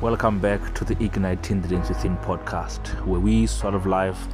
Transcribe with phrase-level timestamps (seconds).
[0.00, 4.28] Welcome back to the Igniting Dreams Within podcast, where we solve life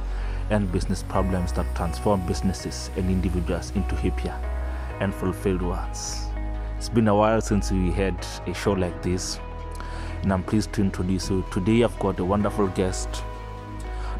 [0.49, 4.33] and business problems that transform businesses and individuals into happier
[5.01, 6.27] and fulfilled ones.
[6.77, 9.41] It's been a while since we had a show like this,
[10.21, 11.43] and I'm pleased to introduce you.
[11.51, 13.09] Today, I've got a wonderful guest,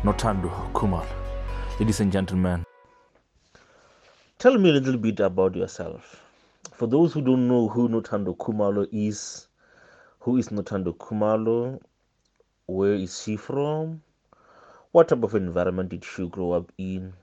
[0.03, 1.07] Nothando Khumalo.
[1.79, 2.65] Ladies and gentlemen,
[4.37, 6.25] tell me a little bit about yourself.
[6.73, 9.46] For those who don't know who Nothando Khumalo is,
[10.27, 11.79] who is Nothando Khumalo?
[12.65, 14.01] Where is she from?
[14.91, 17.13] What type of environment did she grow up in?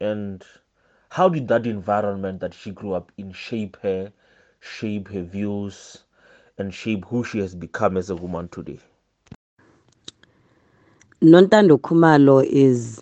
[0.00, 0.44] And
[1.10, 4.12] how did that environment that she grew up in shape her,
[4.58, 5.98] shape her views,
[6.58, 8.80] and shape who she has become as a woman today?
[11.22, 13.00] Nothando Khumalo is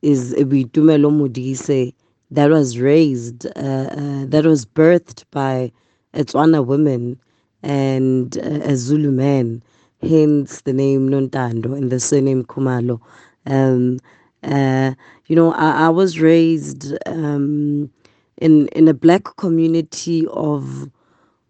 [0.00, 1.92] is a Boitumelo Modise
[2.30, 5.72] that was raised, uh, uh, that was birthed by
[6.14, 7.18] Tswana women
[7.62, 9.62] and uh, a Zulu man,
[10.00, 13.00] hence the name Nothando and the surname Khumalo.
[13.46, 13.98] Um,
[14.42, 14.92] uh,
[15.26, 17.90] you know, I, I was raised um,
[18.38, 20.90] in in a black community of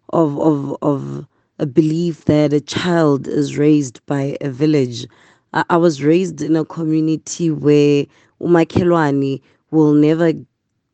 [0.09, 1.25] of of of
[1.59, 5.07] a belief that a child is raised by a village.
[5.53, 8.05] I, I was raised in a community where
[8.41, 10.33] umakelwani will never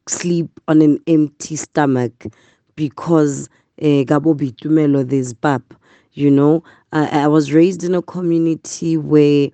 [0.07, 2.27] sleep on an empty stomach
[2.75, 3.49] because
[3.81, 5.73] uh, Gabo Boitumelo there's pap.
[6.13, 9.49] You know, I, I was raised in a community where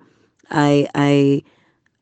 [0.50, 1.42] I I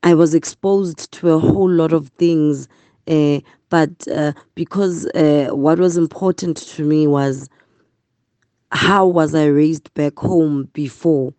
[0.03, 2.67] I was exposed to a whole lot of things,
[3.07, 7.49] uh, but uh, because uh, what was important to me was
[8.71, 11.33] how was I raised back home before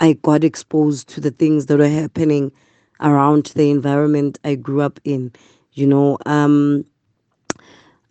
[0.00, 2.52] I got exposed to the things that were happening
[3.00, 5.32] around the environment I grew up in.
[5.72, 6.84] You know, um,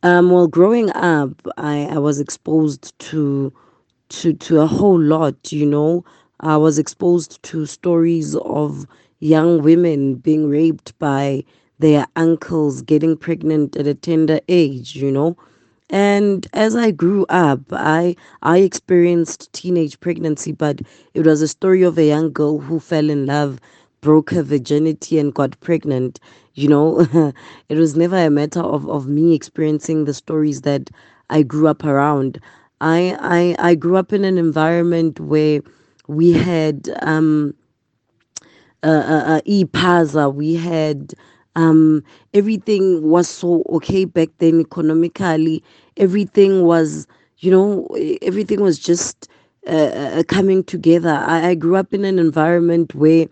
[0.03, 3.53] um, well, growing up, I, I was exposed to
[4.09, 5.51] to to a whole lot.
[5.51, 6.05] You know,
[6.39, 8.85] I was exposed to stories of
[9.19, 11.43] young women being raped by
[11.79, 14.95] their uncles, getting pregnant at a tender age.
[14.95, 15.37] You know,
[15.89, 20.81] and as I grew up, I I experienced teenage pregnancy, but
[21.13, 23.59] it was a story of a young girl who fell in love,
[24.01, 26.19] broke her virginity, and got pregnant.
[26.55, 27.33] You know,
[27.69, 30.89] it was never a matter of, of me experiencing the stories that
[31.29, 32.39] I grew up around.
[32.81, 33.17] I
[33.59, 35.61] I I grew up in an environment where
[36.07, 37.53] we had um
[38.83, 41.13] uh, uh, e-paza, we had
[41.57, 42.01] um
[42.33, 45.61] everything was so okay back then economically
[45.97, 47.07] everything was
[47.39, 47.85] you know
[48.21, 49.27] everything was just
[49.67, 53.27] uh, uh, coming together I, I grew up in an environment where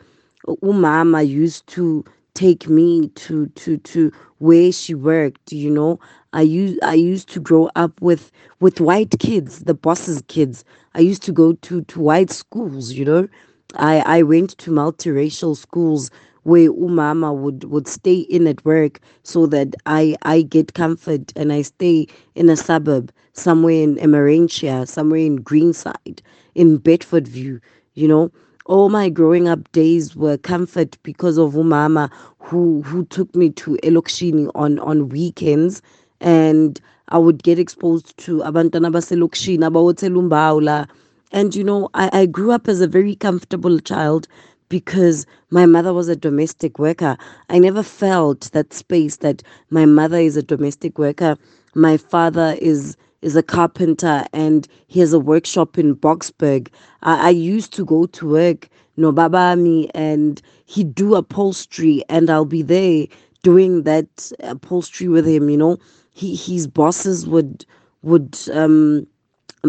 [0.64, 6.00] umama used to take me to to to where she worked you know?
[6.34, 10.64] I used i used to grow up with with white kids the boss's kids.
[10.96, 13.28] I used to go to to white schools you know?
[13.76, 16.10] I i went to multiracial schools
[16.44, 21.52] where umama would would stay in at work so that I I get comfort and
[21.52, 26.22] I stay in a suburb somewhere in Emmarentia, somewhere in Greenside,
[26.56, 27.60] in Bedfordview,
[27.94, 28.32] you know.
[28.70, 33.80] All my growing up days were comfort because of umama who who took me to
[33.82, 35.82] Elokshini on on weekends
[36.22, 40.88] and I would get exposed to abantwana baselokshini abawotsela
[41.32, 44.28] and you know I, I grew up as a very comfortable child
[44.70, 47.18] because my mother was a domestic worker.
[47.50, 49.42] I never felt that space that
[49.72, 51.38] my mother is a domestic worker.
[51.74, 56.70] My father is is a carpenter and he has a workshop in Boksburg.
[57.04, 62.46] I, I used to go to work, no babami, and he'd do upholstery, and I'll
[62.46, 63.08] be there
[63.44, 65.50] doing that upholstery with him.
[65.50, 65.78] You know,
[66.12, 67.66] he his bosses would
[68.04, 69.08] would um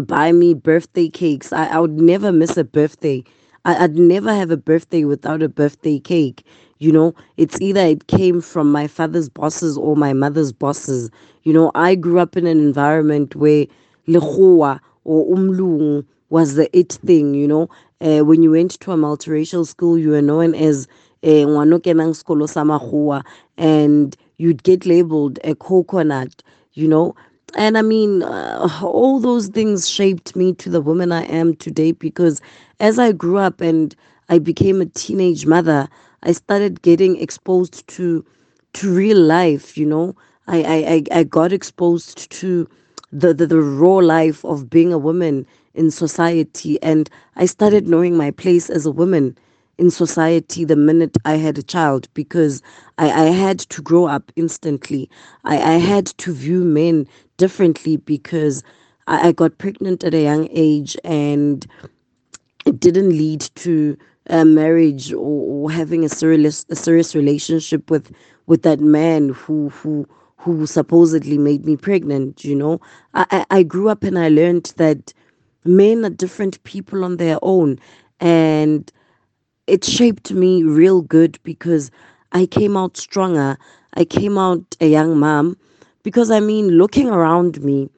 [0.05, 1.51] buy me birthday cakes.
[1.53, 3.23] I, I would never miss a birthday
[3.65, 6.43] I, would never have a birthday without a birthday cake.
[6.79, 11.11] You know, it's either it came from my father's bosses or my mother's bosses.
[11.43, 13.65] You know, I grew up in an environment where
[14.07, 17.69] lehua or umlung was the it thing, you know.
[17.99, 20.87] Uh, when you went to a multiracial school, you were known as
[21.23, 23.23] eh, samahua
[23.57, 26.41] and you'd get labeled a coconut,
[26.73, 27.15] you know.
[27.55, 31.91] And I mean, uh, all those things shaped me to the woman I am today
[31.91, 32.41] because
[32.79, 33.95] as I grew up and
[34.29, 35.87] I became a teenage mother,
[36.23, 38.25] I started getting exposed to
[38.73, 40.15] to real life, you know.
[40.47, 42.67] I I, I got exposed to
[43.11, 48.17] the, the, the raw life of being a woman in society and I started knowing
[48.17, 49.37] my place as a woman
[49.77, 52.61] in society the minute I had a child because
[52.97, 55.09] I, I had to grow up instantly.
[55.43, 57.07] I, I had to view men
[57.37, 58.63] differently because
[59.07, 61.65] I, I got pregnant at a young age and
[62.65, 63.97] it didn't lead to
[64.27, 65.19] a marriage or,
[65.65, 68.11] or having a serious a serious relationship with
[68.47, 70.07] with that man who who
[70.41, 72.81] who supposedly made me pregnant you know?
[73.15, 75.13] I i grew up and i learned that
[75.65, 77.79] men are different people on their own.
[78.21, 78.91] And
[79.67, 81.91] it shaped me real good because
[82.33, 83.57] i came out stronger.
[83.95, 85.57] I came out a young mom
[86.03, 87.89] because i mean looking around me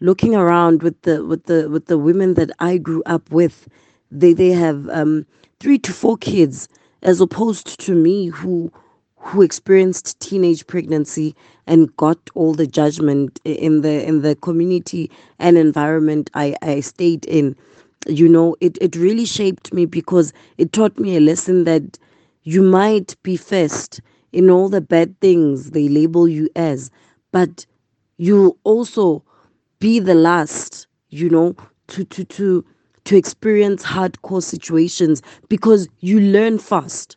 [0.00, 3.68] looking around with the with the with the women that i grew up with
[4.12, 5.26] they they have um,
[5.60, 6.68] three to four kids
[7.02, 8.72] as opposed to me who
[9.22, 11.34] who experienced teenage pregnancy
[11.66, 17.24] and got all the judgment in the in the community and environment I, I stayed
[17.26, 17.56] in
[18.08, 21.98] you know it, it really shaped me because it taught me a lesson that
[22.42, 24.00] you might be first
[24.32, 26.90] in all the bad things they label you as
[27.30, 27.64] but
[28.18, 29.24] you'll also
[29.78, 31.54] be the last you know
[31.88, 32.64] to to to
[33.04, 37.16] to experience hardcore situations because you learn fast.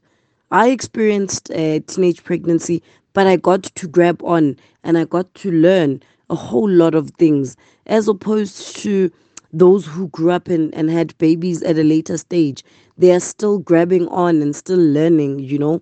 [0.55, 2.81] I experienced a teenage pregnancy,
[3.11, 4.55] but I got to grab on
[4.85, 7.57] and I got to learn a whole lot of things
[7.87, 9.11] as opposed to
[9.51, 12.63] those who grew up and, and had babies at a later stage.
[12.97, 15.81] They are still grabbing on and still learning, you know.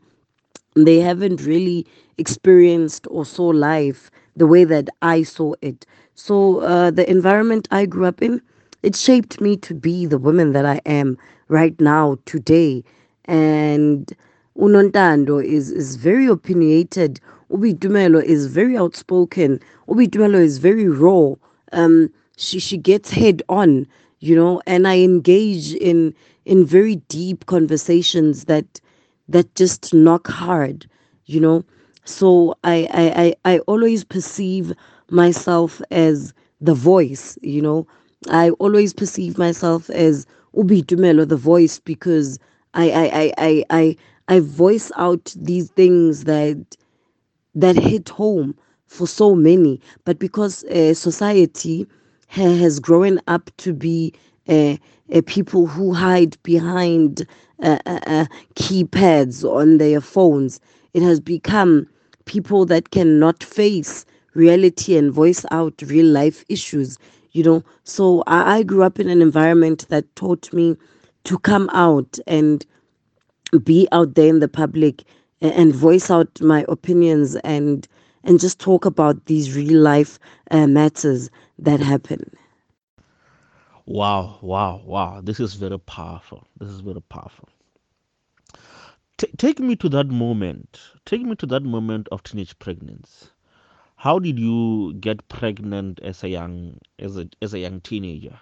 [0.76, 1.86] They haven't really
[2.18, 5.86] experienced or saw life the way that I saw it.
[6.16, 8.42] So, uh, the environment I grew up in,
[8.82, 12.84] it shaped me to be the woman that I am right now, today.
[13.26, 14.12] And
[14.58, 17.20] Unothando is, is very opinionated.
[17.52, 19.60] Ubi Dumelo is very outspoken.
[19.90, 21.34] Ubi Dumelo is very raw.
[21.72, 23.88] Um, she, she gets head on,
[24.20, 26.14] you know, and I engage in
[26.46, 28.82] in very deep conversations that
[29.30, 30.88] that just knock hard,
[31.26, 31.64] you know.
[32.06, 34.74] So I I, I, I always perceive
[35.10, 37.88] myself as the voice, you know,
[38.30, 42.40] I always perceive myself as Ubi Dumelo, the voice, because
[42.74, 43.98] I I, I, I, I,
[44.30, 46.66] I voice out these things that
[47.56, 48.56] that hit home
[48.88, 49.82] for so many.
[50.06, 51.88] But because uh, society
[52.30, 54.14] ha- has grown up to be
[54.50, 54.78] uh,
[55.14, 57.28] uh, people who hide behind
[57.64, 58.26] uh, uh, uh,
[58.56, 60.60] keypads on their phones,
[60.94, 61.88] it has become
[62.26, 64.06] people that cannot face
[64.36, 66.98] reality and voice out real life issues
[67.34, 67.64] you know.
[67.84, 70.78] So I, I grew up in an environment that taught me
[71.26, 72.66] to come out and
[73.60, 75.04] be out there in the public
[75.42, 77.88] and, voice out my opinions and
[78.24, 80.20] and just talk about these real life
[80.52, 81.30] uh, matters
[81.60, 82.32] that happen.
[83.86, 85.22] Wow, wow, wow.
[85.22, 86.48] This is very powerful.
[86.60, 87.50] This is very powerful.
[89.18, 90.80] T- take me to that moment.
[91.06, 93.28] Take me to that moment of teenage pregnancy
[93.98, 98.40] how did you get pregnant as a young as a as a young teenager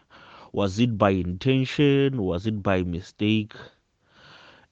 [0.53, 3.53] was it by intention was it by mistake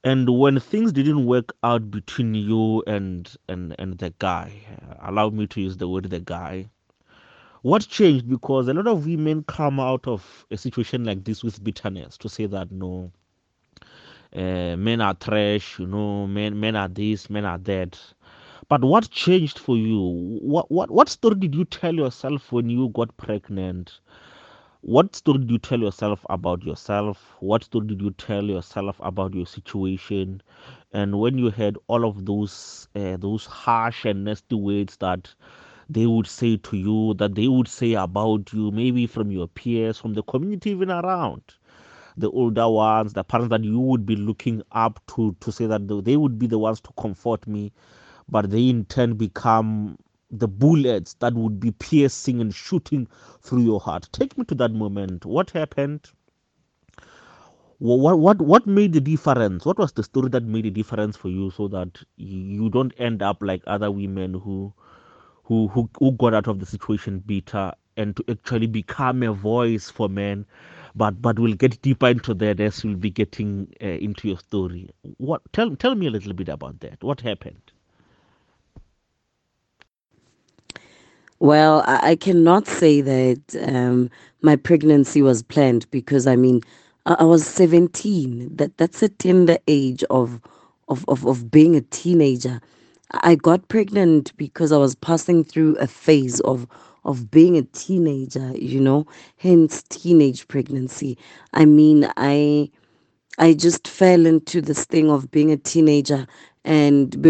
[0.03, 4.51] and when things didn't work out between you and and and the guy
[5.01, 6.69] allow me to use the word the guy
[7.61, 11.63] what changed because a lot of women come out of a situation like this with
[11.63, 13.11] bitterness to say that no
[14.35, 17.99] uh, men are trash you know men men are this men are that
[18.69, 19.99] but what changed for you?
[20.43, 23.99] What what what story did you tell yourself when you got pregnant?
[24.81, 27.37] What story did you tell yourself about yourself?
[27.39, 30.41] What story did you tell yourself about your situation?
[30.91, 35.33] And when you heard all of those uh, those harsh and nasty words that
[35.89, 39.97] they would say to you, that they would say about you, maybe from your peers,
[39.97, 41.41] from the community even around,
[42.17, 45.87] the older ones, the parents that you would be looking up to to say that
[46.05, 47.71] they would be the ones to comfort me
[48.29, 49.97] but they in turn become
[50.31, 53.07] the bullets that would be piercing and shooting
[53.41, 54.07] through your heart.
[54.11, 55.25] Take me to that moment.
[55.25, 56.09] What happened?
[57.79, 59.65] What what what made the difference?
[59.65, 63.21] What was the story that made the difference for you, so that you don't end
[63.23, 64.73] up like other women who
[65.43, 69.89] who who, who got out of the situation bitter and to actually become a voice
[69.89, 70.45] for men?
[70.95, 74.89] But but we'll get deeper into that as we'll be getting uh, into your story.
[75.17, 77.01] What tell tell me a little bit about that.
[77.03, 77.71] What happened?
[81.39, 84.09] Well, I, cannot say that um,
[84.41, 86.61] my pregnancy was planned because I mean,
[87.05, 88.57] I, was 17.
[88.57, 90.41] That that's a tender age of,
[90.89, 92.59] of of of being a teenager.
[93.11, 96.67] I got pregnant because I was passing through a phase of
[97.05, 101.17] of being a teenager, you know, hence teenage pregnancy.
[101.53, 102.71] I mean, I
[103.39, 106.27] I just fell into this thing of being a teenager
[106.65, 107.21] and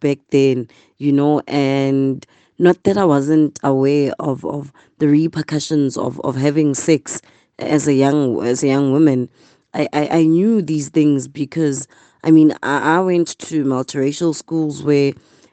[0.00, 0.68] back then,
[0.98, 2.26] you know, and
[2.58, 7.20] not that I wasn't aware of, of the repercussions of, of having sex
[7.58, 9.30] as a young as a young woman.
[9.74, 11.88] I, I, I knew these things because
[12.24, 15.12] I mean I, I went to multiracial schools where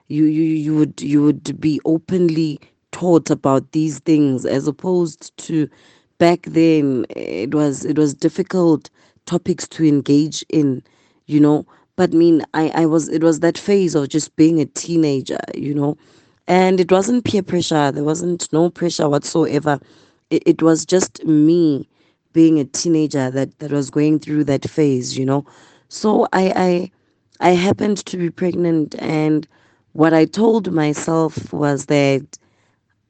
[0.09, 2.59] you, you you would you would be openly
[2.91, 5.69] taught about these things as opposed to
[6.19, 8.89] back then it was it was difficult
[9.25, 10.83] topics to engage in
[11.27, 11.65] you know
[11.95, 15.39] but I mean I, I was it was that phase of just being a teenager
[15.55, 15.97] you know
[16.51, 17.91] and it wasn't peer pressure.
[17.93, 19.79] There wasn't no pressure whatsoever.
[20.31, 21.89] It, it was just me
[22.33, 25.45] being a teenager that that was going through that phase you know?
[25.89, 26.91] So i i
[27.41, 29.47] i happened to be pregnant and
[29.93, 32.39] what i told myself was that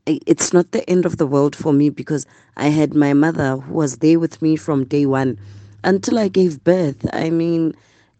[0.07, 2.25] it's not the end of the world for me because
[2.57, 5.37] i had my mother who was there with me from day one
[5.83, 7.07] until i gave birth.
[7.13, 7.73] I mean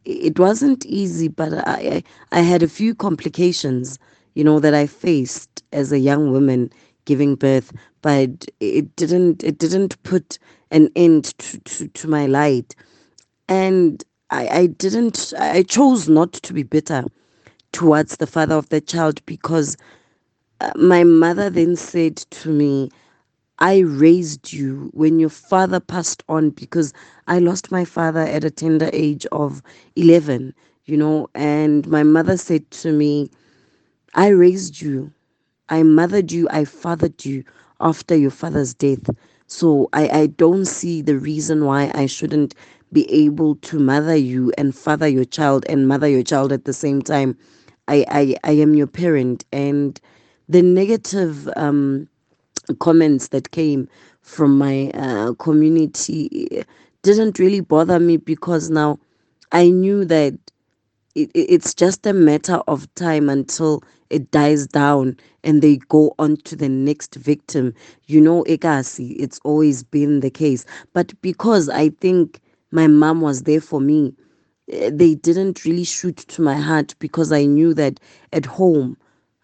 [0.06, 4.00] it wasn't easy but i i, I had a few complications
[4.36, 6.70] you know that i faced as a young woman
[7.06, 7.72] giving birth
[8.02, 10.40] but it didn't it didn't put
[10.72, 12.76] an end to, to, to my light.
[13.48, 17.04] And I, I didn't i chose not to be bitter
[17.72, 19.78] towards the father of the child because
[20.62, 22.90] uh, my mother then said to me
[23.60, 26.94] I raised you when your father passed on because
[27.28, 29.62] I lost my father at a tender age of
[29.96, 33.30] 11, you know, and my mother said to me,
[34.16, 35.12] I raised you
[35.70, 37.44] I mothered you, I fathered you
[37.82, 39.10] after your father's death.
[39.48, 42.56] So I, I don't see the reason why I shouldn't
[42.94, 46.74] be able to mother you and father your child and mother your child at the
[46.74, 47.38] same time.
[47.88, 49.46] I, I, I am your parent.
[49.52, 50.00] And
[50.50, 52.08] the negative um,
[52.80, 53.90] comments that came
[54.22, 56.64] from my uh, community
[57.04, 59.00] didn't really bother me because now
[59.52, 60.36] I knew that
[61.16, 66.38] it, it's just a matter of time until it dies down and they go on
[66.38, 67.74] to the next victim.
[68.08, 70.66] You know, Ekasi, it's always been the case.
[70.94, 72.40] But because I think
[72.72, 74.14] my mom was there for me,
[74.72, 78.00] eh, they didn't really shoot to my heart because I knew that
[78.34, 78.98] at home,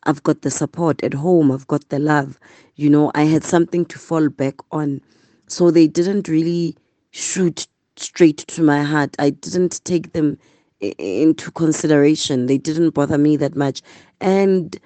[0.03, 1.03] I've got the support.
[1.03, 2.39] At home, I've got the love.
[2.75, 5.01] You know, I had something to fall back on.
[5.47, 6.75] So they didn't really
[7.11, 9.15] shoot straight to my heart.
[9.19, 10.37] I didn't take them
[10.81, 12.45] into consideration.
[12.47, 13.81] They didn't bother me that much.
[14.21, 14.77] And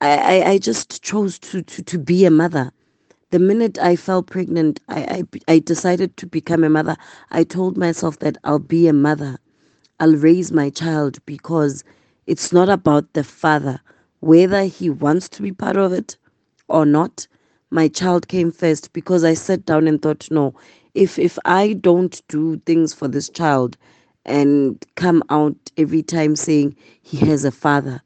[0.00, 2.72] I, I, I just chose to, to, to be a mother.
[3.30, 6.96] The minute I fell pregnant, I, I, I decided to become a mother.
[7.30, 9.38] I told myself that I'll be a mother.
[10.00, 11.84] I'll raise my child because
[12.26, 13.80] it's not about the father,
[14.20, 16.16] whether he wants to be part of it
[16.68, 17.26] or not.
[17.70, 20.54] My child came first because I sat down and thought, no,
[20.94, 23.76] if if I don't do things for this child,
[24.28, 28.02] and come out every time saying he has a father.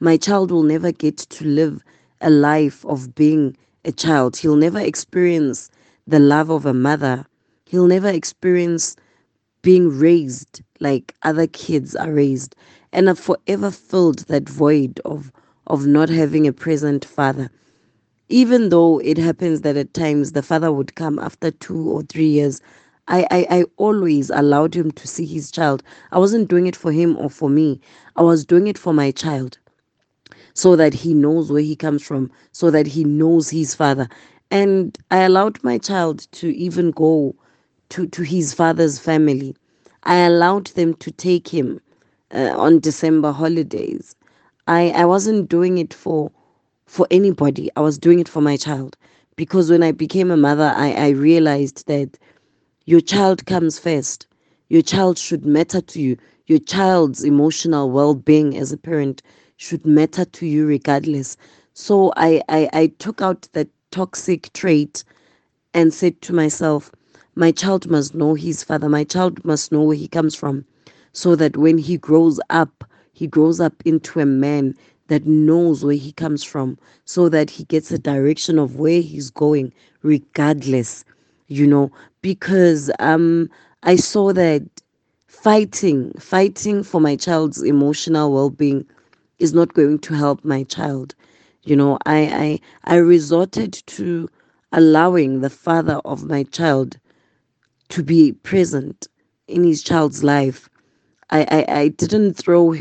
[0.00, 1.84] My child will never get to live
[2.22, 4.36] a life of being a child.
[4.36, 5.70] He'll never experience
[6.06, 7.26] the love of a mother.
[7.66, 8.96] He'll never experience
[9.62, 12.56] being raised like other kids are raised.
[12.92, 15.32] And I've forever filled that void of,
[15.68, 17.50] of not having a present father.
[18.28, 22.28] Even though it happens that at times the father would come after two or three
[22.28, 22.60] years,
[23.08, 25.82] I, I, I always allowed him to see his child.
[26.12, 27.80] I wasn't doing it for him or for me.
[28.16, 29.58] I was doing it for my child
[30.54, 34.08] so that he knows where he comes from, so that he knows his father.
[34.50, 37.34] And I allowed my child to even go
[37.90, 39.56] to, to his father's family.
[40.04, 41.80] I allowed them to take him
[42.34, 44.16] uh, on December holidays.
[44.66, 46.30] I, I wasn't doing it for
[46.86, 47.70] for anybody.
[47.76, 48.96] I was doing it for my child.
[49.36, 52.18] Because when I became a mother, I, I realized that
[52.88, 54.26] your child comes first.
[54.70, 56.16] Your child should matter to you.
[56.46, 59.20] Your child's emotional well being as a parent
[59.58, 61.36] should matter to you regardless.
[61.74, 65.04] So I, I, I took out that toxic trait
[65.74, 66.90] and said to myself,
[67.34, 68.88] my child must know his father.
[68.88, 70.64] My child must know where he comes from
[71.12, 74.74] so that when he grows up, he grows up into a man
[75.08, 79.28] that knows where he comes from so that he gets a direction of where he's
[79.28, 81.04] going regardless
[81.48, 81.90] you know,
[82.22, 83.50] because um,
[83.82, 84.62] I saw that
[85.26, 88.86] fighting, fighting for my child's emotional well-being
[89.38, 91.14] is not going to help my child.
[91.64, 94.28] You know, I I I resorted to
[94.72, 96.98] allowing the father of my child
[97.90, 99.06] to be present
[99.48, 100.68] in his child's life.
[101.30, 102.74] I I, I didn't throw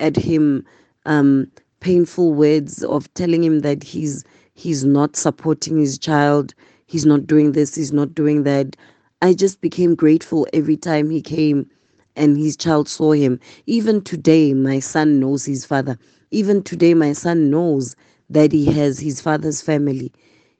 [0.00, 0.64] at him
[1.06, 1.50] um,
[1.80, 6.54] painful words of telling him that he's he's not supporting his child
[6.86, 8.76] he's not doing this, he's not doing that.
[9.22, 11.70] I just became grateful every time he came
[12.16, 13.40] and his child saw him.
[13.66, 15.98] Even today, my son knows his father.
[16.30, 17.96] Even today, my son knows
[18.30, 20.12] that he has his father's family.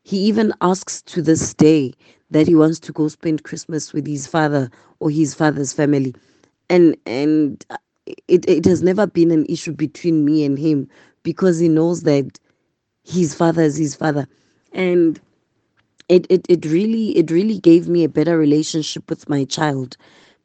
[0.02, 1.92] He even asks to this day
[2.30, 6.14] that he wants to go spend Christmas with his father or his father's family.
[6.70, 7.76] And and uh,
[8.28, 10.88] it, it has never been an issue between me and him
[11.22, 12.38] because he knows that
[13.04, 14.26] his father is his father.
[14.72, 15.20] And
[16.08, 19.96] it, it, it really it really gave me a better relationship with my child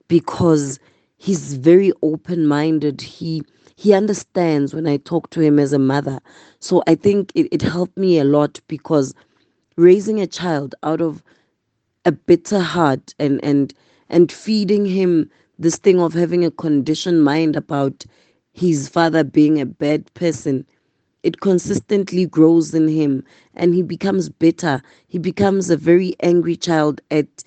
[0.07, 0.79] because
[1.17, 3.01] he's very open minded.
[3.01, 3.43] He
[3.75, 6.19] he understands when I talk to him as a mother.
[6.59, 9.13] So I think it, it helped me a lot because
[9.77, 11.23] raising a child out of
[12.05, 13.73] a bitter heart and and
[14.09, 18.05] and feeding him this thing of having a conditioned mind about
[18.53, 20.65] his father being a bad person
[21.23, 23.23] it consistently grows in him
[23.55, 27.43] and he becomes bitter he becomes a very angry child at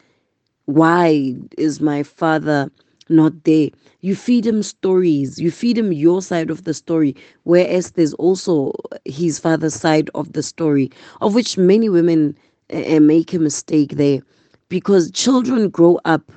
[0.66, 2.70] why is my father
[3.08, 3.70] not there.
[4.00, 7.14] You feed him stories, you feed him your side of the story,
[7.44, 8.72] whereas there's also
[9.04, 12.36] his father's side of the story, of which many women
[12.72, 14.20] uh, make a mistake there
[14.68, 16.32] because children grow up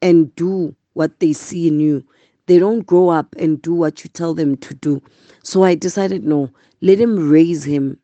[0.00, 2.04] and do what they see in you.
[2.48, 5.02] They don't grow up and do what you tell them to do.
[5.44, 6.50] So I decided no,
[6.82, 7.98] let him raise him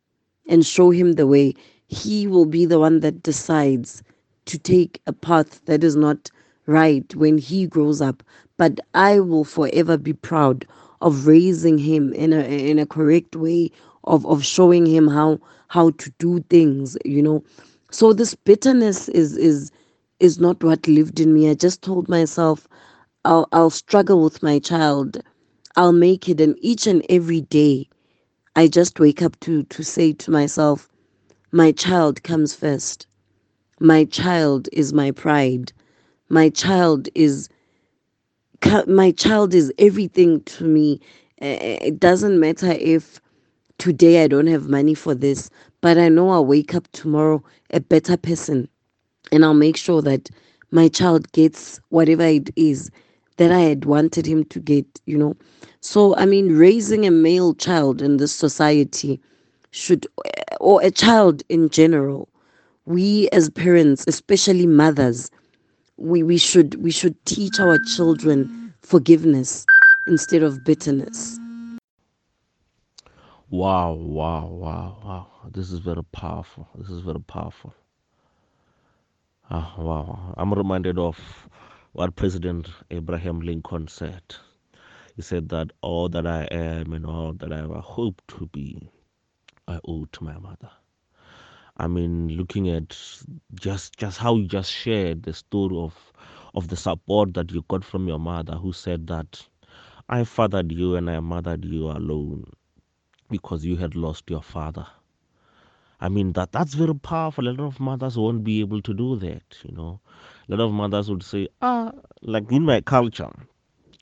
[0.48, 1.54] and show him the way.
[1.88, 4.04] He will be the one that decides
[4.46, 6.30] to take a path that is not
[6.66, 8.24] right when he grows up.
[8.58, 10.66] But I will forever be proud
[11.02, 13.72] of raising him in a in a correct way,
[14.04, 17.44] of of showing him how how to do things, you know.
[17.92, 19.72] So this bitterness is is
[20.20, 21.50] is not what lived in me.
[21.50, 22.68] I just told myself
[23.25, 25.19] I'll I'll struggle with my child.
[25.76, 27.88] I'll make it and each and every day.
[28.57, 30.88] I just wake up to to say to myself,
[31.52, 33.07] my child comes first.
[33.81, 35.73] My child is my pride.
[36.28, 37.49] My child is
[38.87, 41.00] my child is everything to me.
[41.40, 43.21] Eh, eh, eh, it doesn't matter if
[43.78, 45.50] today i don't have money for this
[45.81, 48.69] but i know i'll wake up tomorrow a better person.
[49.32, 50.30] And i'll make sure that
[50.71, 52.91] my child gets whatever it is
[53.36, 55.34] that i had wanted him to get you know
[55.80, 59.20] so i mean raising a male child in this society
[59.70, 60.06] should
[60.60, 62.28] or a child in general
[62.86, 65.30] we as parents especially mothers
[65.97, 69.66] we, we should we should teach our children forgiveness
[70.06, 71.38] instead of bitterness.
[73.50, 75.26] Wow, wow, wow, wow.
[75.50, 76.68] This is very powerful.
[76.75, 77.75] This is very powerful.
[79.50, 80.34] Ah, wow.
[80.36, 81.49] I'm reminded of
[81.95, 84.23] what President Abraham Lincoln said.
[85.17, 88.91] He said that all that I am and all that I ever hope to be,
[89.69, 90.71] I owe to my mother.
[91.76, 92.99] I mean, looking at
[93.54, 96.13] just just how you just shared the story of
[96.54, 99.49] of the support that you got from your mother, who said that
[100.09, 102.52] I fathered you and I mothered you alone
[103.30, 104.87] because you had lost your father.
[106.00, 107.49] I mean that that's very powerful.
[107.49, 109.59] A lot of mothers won't be able to do that.
[109.65, 110.00] You know,
[110.49, 113.30] a lot of mothers would say, ah, like in my culture,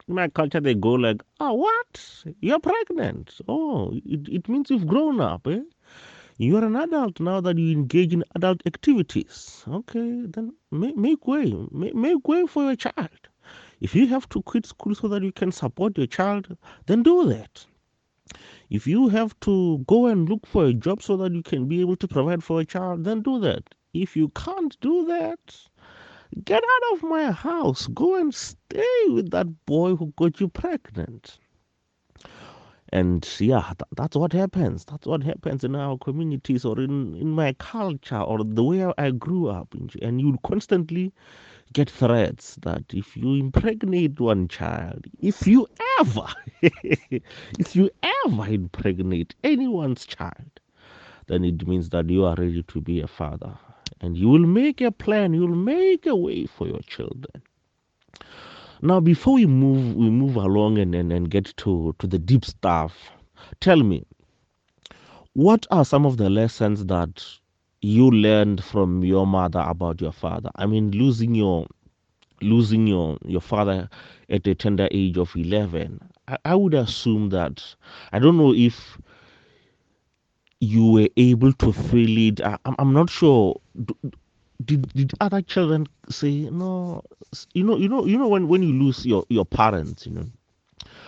[0.09, 2.25] in my culture they go like, ah, what?
[2.41, 3.41] You're pregnant?
[3.49, 5.61] Oh, it, it means you've grown up, eh?
[6.39, 9.65] you are an adult now that you engage in adult activities.
[9.69, 13.29] Okay, then make, make way, make, make way for your child.
[13.81, 17.27] If you have to quit school so that you can support your child, then do
[17.27, 17.67] that.
[18.71, 21.81] If you have to go and look for a job so that you can be
[21.81, 23.75] able to provide for a child, then do that.
[23.93, 25.57] If you can't do that,
[26.45, 27.87] get out of my house.
[27.89, 31.39] Go and stay with that boy who got you pregnant.
[32.95, 34.85] And yeah th- that's what happens.
[34.85, 39.11] That's what happens in our communities or in in my culture or the way i
[39.11, 39.75] grew up.
[40.03, 41.13] And you constantly
[41.73, 45.67] get threats that if you impregnate one child if you
[46.01, 46.27] ever
[46.63, 47.91] if you
[48.27, 50.61] ever impregnate anyone's child
[51.29, 53.57] then it means that you are ready to be a father
[54.03, 57.43] and you will make a plan you will make a way for your children
[58.85, 62.45] now, before we move, we move along and, and, and get to, to the deep
[62.45, 63.13] stuff.
[63.61, 64.05] Tell me,
[65.35, 67.25] what are some of the lessons that
[67.81, 70.51] you learned from your mother about your father?
[70.57, 71.67] I mean, losing your
[72.41, 73.89] losing your your father
[74.29, 77.63] at a tender age of 11 I, I, would assume that
[78.11, 78.99] i don't know if
[80.63, 83.61] you were able to feel it I, am not sure.
[84.65, 87.03] Did did other children say no
[87.53, 90.27] you know you know you know when when you lose your your parents you know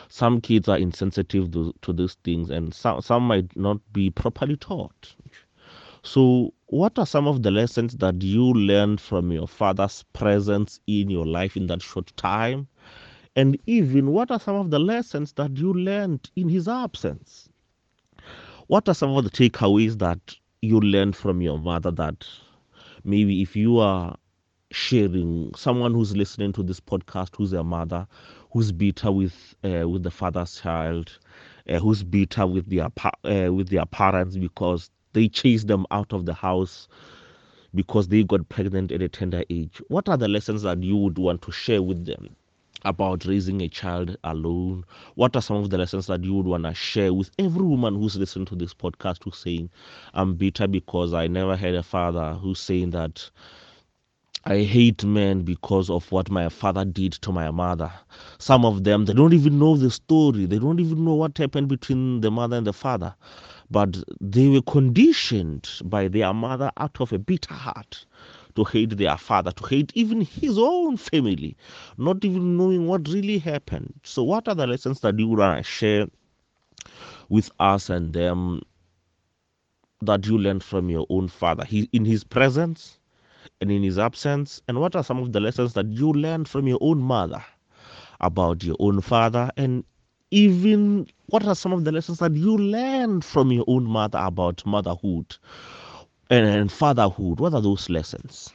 [0.09, 4.57] some kids are insensitive to, to these things and some some might not be properly
[4.57, 5.15] taught.
[6.03, 11.11] So what are some of the lessons that you learned from your father's presence in
[11.11, 12.67] your life in that short time?
[13.37, 17.49] And even what are some of the lessons that you learned in his absence
[18.67, 20.19] what are some of the takeaways that
[20.63, 22.27] you learned from your mother that
[23.05, 24.17] maybe if you are
[24.71, 28.07] sharing someone who's listening to this podcast who's a mother
[28.53, 31.19] who's bitter with uh, with the father's child
[31.69, 32.89] uh, who's bitter with their
[33.25, 36.89] uh, with their parents because they chased them out of the house
[37.75, 41.19] because they got pregnant at a tender age what are the lessons that you would
[41.19, 42.35] want to share with them
[42.85, 44.85] about raising a child alone?
[45.15, 47.95] What are some of the lessons that you would want to share with every woman
[47.95, 49.71] who's listening to this podcast who's saying,
[50.15, 53.31] I'm bitter because I never had a father who's saying that
[54.47, 57.91] I hate men because of what my father did to my mother.
[58.39, 60.45] Some of them, they don't even know the story.
[60.45, 63.15] They don't even know what happened between the mother and the father.
[63.71, 68.05] But they were conditioned by their mother out of a bitter heart
[68.57, 71.57] to hate their father, to hate even his own family,
[71.99, 73.95] not even knowing what really happened.
[74.03, 76.07] So, what are the lessons that you want to share
[77.29, 78.63] with us and them
[80.03, 81.65] that you learned from your own father?
[81.65, 82.99] He, in his presence,
[83.61, 84.63] and in his absence?
[84.69, 87.45] And what are some of the lessons that you learned from your own mother
[88.21, 89.51] about your own father?
[89.57, 89.85] And
[90.31, 94.65] even what are some of the lessons that you learned from your own mother about
[94.67, 95.37] motherhood
[96.31, 97.41] and, and fatherhood?
[97.41, 98.53] What are those lessons?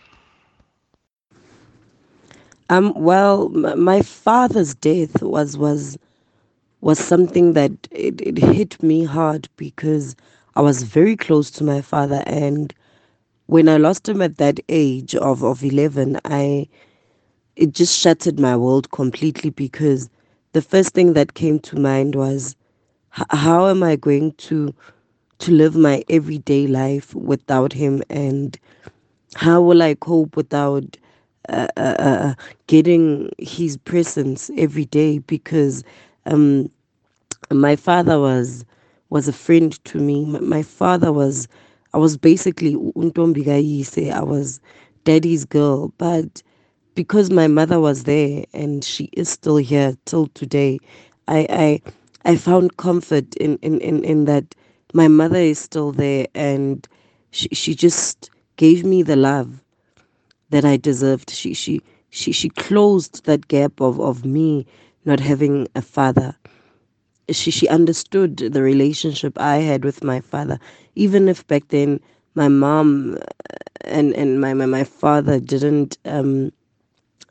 [2.70, 5.98] Um, well, my father's death was was
[6.82, 10.16] was something that it, it hit me hard because
[10.56, 12.74] I was very close to my father and
[13.48, 16.68] when I lost him at that age of, of 11, I
[17.56, 20.10] it just shattered my world completely because
[20.54, 22.56] the first thing that came to mind was
[23.10, 24.74] how am I going to
[25.40, 28.04] to live my everyday life without him?
[28.10, 28.58] And
[29.36, 30.98] how will I cope without
[31.50, 32.34] uh, uh, uh,
[32.68, 35.20] getting his presence every day?
[35.20, 35.84] Because
[36.26, 36.70] um,
[37.52, 38.66] my father was
[39.10, 40.26] was a friend to me.
[40.26, 41.48] My father was
[41.94, 44.60] I was basically I was
[45.06, 46.44] daddy's girl, but
[46.96, 50.80] because my mother was there and she is still here till today,
[51.28, 51.82] I I
[52.32, 54.56] I found comfort in, in, in, in that
[54.94, 56.88] my mother is still there and
[57.32, 59.64] she she just gave me the love
[60.52, 61.32] that I deserved.
[61.32, 64.66] She she she she closed that gap of, of me
[65.06, 66.36] not having a father
[67.32, 70.60] she she understood the relationship I had with my father,
[70.96, 72.00] even if back then
[72.36, 73.18] my mom
[73.82, 76.52] and and my my, my father didn't um,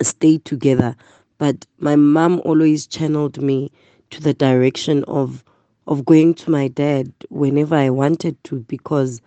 [0.02, 0.96] stay together,
[1.38, 3.72] but my mom always channeled me
[4.10, 5.44] to the direction of
[5.88, 9.22] of going to my dad whenever I wanted to because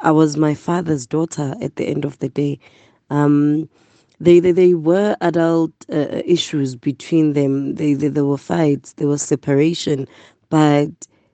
[0.00, 2.60] I was my father's daughter at the end of the day.
[3.10, 3.68] Um,
[4.20, 7.76] they, they, they were adult uh, issues between them.
[7.76, 10.08] They, they, there were fights, there was separation,
[10.50, 10.90] but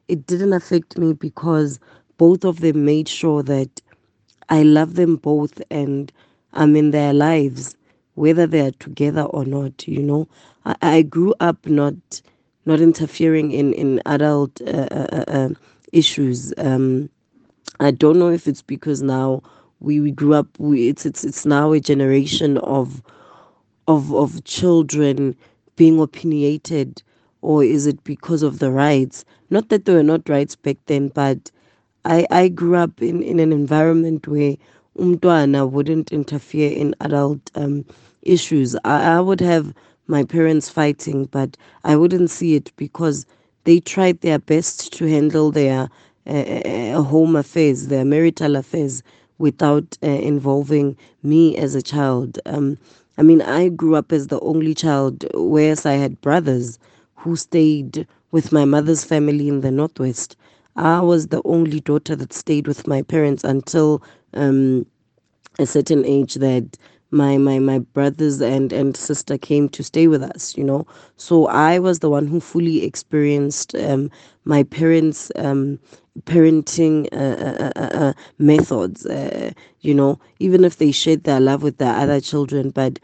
[0.09, 1.81] it didn't affect me because
[2.19, 3.83] both of them made sure that
[4.51, 6.13] I love them both and
[6.55, 7.77] I'm in their lives,
[8.15, 9.89] whether they are together or not.
[9.89, 10.29] You know,
[10.65, 12.23] I, I grew up not
[12.67, 15.49] not interfering in in adult uh, uh, uh, uh
[15.93, 16.53] issues.
[16.59, 17.09] Um,
[17.81, 19.43] I don't know if it's because now
[19.81, 23.03] we, we grew up we, it's it's it's now a generation of
[23.89, 25.35] of of children
[25.77, 27.03] being opinionated
[27.43, 31.09] or is it because of the rights not that there were not rights back then
[31.09, 31.51] but
[32.05, 34.55] i i grew up in in an environment where
[34.99, 37.85] umntwana wouldn't interfere in adult um,
[38.23, 39.73] issues I, I would have
[40.11, 43.27] my parents fighting but i wouldn't see it because
[43.65, 45.89] they tried their best to handle their
[46.27, 49.03] uh, uh, home affairs their marital affairs
[49.39, 52.39] without uh, involving me as a child.
[52.47, 52.77] Um,
[53.17, 56.79] I mean, I grew up as the only child, whereas I had brothers
[57.17, 60.37] who stayed with my mother's family in the Northwest.
[60.77, 64.03] I was the only daughter that stayed with my parents until
[64.35, 64.87] um,
[65.59, 66.77] a certain age that
[67.11, 70.87] my my my brothers and and sister came to stay with us you know.
[71.17, 74.11] So i was the one who fully experienced um,
[74.45, 75.79] my parents um,
[76.25, 80.19] parenting uh, uh, uh, uh methods uh, you know.
[80.39, 82.99] Even if they shared their love with their other children but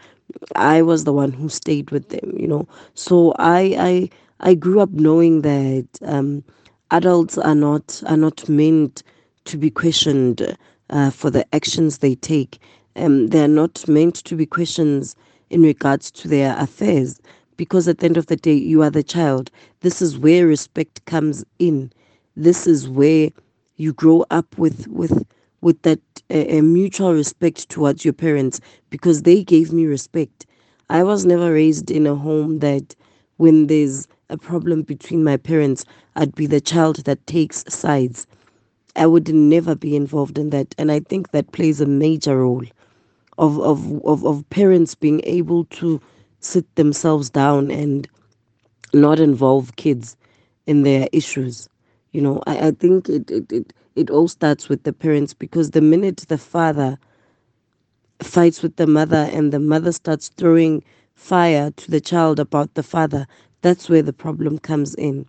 [0.57, 2.67] i was the one who stayed with them you know.
[2.95, 6.45] So i i i grew up knowing that um,
[6.91, 9.03] adults are not are not meant
[9.45, 10.57] to be questioned
[10.91, 12.59] uh, for the actions they take
[12.97, 15.15] um, they're not meant to be questions
[15.51, 17.21] in regards to their affairs
[17.57, 19.51] because at the end of the day you are the child.
[19.81, 21.93] This is where respect comes in.
[22.37, 23.31] This is where
[23.77, 25.27] you grow up with with
[25.61, 30.47] with that uh, mutual respect towards your parents because they gave me respect.
[30.91, 32.95] I was never raised in a home that
[33.37, 35.85] when there's a problem between my parents
[36.17, 38.27] i'd be the child that takes sides.
[38.97, 42.65] I would never be involved in that and i think that plays a major role
[43.39, 46.01] of, of, of, of parents being able to
[46.41, 48.09] sit themselves down and
[48.93, 50.17] not involve kids
[50.67, 51.69] in their issues.
[52.13, 55.71] You know, I, I think it, it, it, it all starts with the parents because
[55.71, 56.99] the minute the father
[58.23, 60.83] fights with the mother and the mother starts throwing
[61.15, 63.27] fire to the child about the father,
[63.63, 65.27] that's where the problem comes in.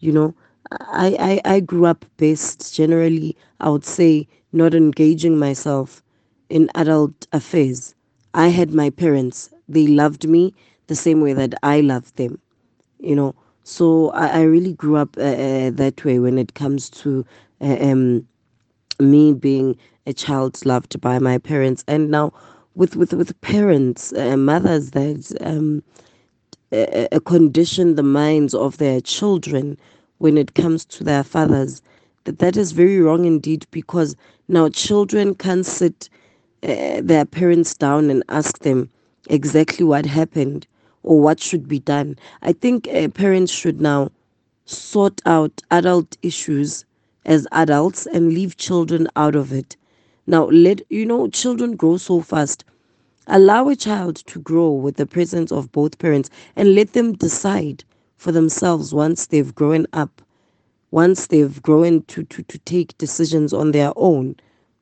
[0.00, 0.34] You know,
[0.70, 6.02] I, I, I grew up best generally, I would say, not engaging myself
[6.50, 7.94] in adult affairs.
[8.34, 10.54] I had my parents, they loved me
[10.88, 12.38] the same way that I loved them,
[12.98, 13.34] you know.
[13.64, 17.24] So I, I really grew up uh, uh, that way when it comes to
[17.60, 18.26] uh, um,
[18.98, 21.84] me being a child loved by my parents.
[21.86, 22.32] And now
[22.74, 25.82] with, with, with parents, uh, mothers that um,
[27.24, 29.78] condition the minds of their children
[30.18, 31.82] when it comes to their fathers,
[32.24, 34.16] that that is very wrong indeed because
[34.48, 36.08] now children can sit
[36.62, 38.90] uh, their parents down and ask them
[39.28, 40.66] exactly what happened
[41.02, 42.16] or what should be done.
[42.42, 44.10] I think uh, parents should now
[44.66, 46.84] sort out adult issues
[47.24, 49.76] as adults and leave children out of it.
[50.26, 52.64] Now, let you know, children grow so fast.
[53.26, 57.84] Allow a child to grow with the presence of both parents and let them decide
[58.16, 60.22] for themselves once they've grown up,
[60.90, 64.36] once they've grown to, to, to take decisions on their own,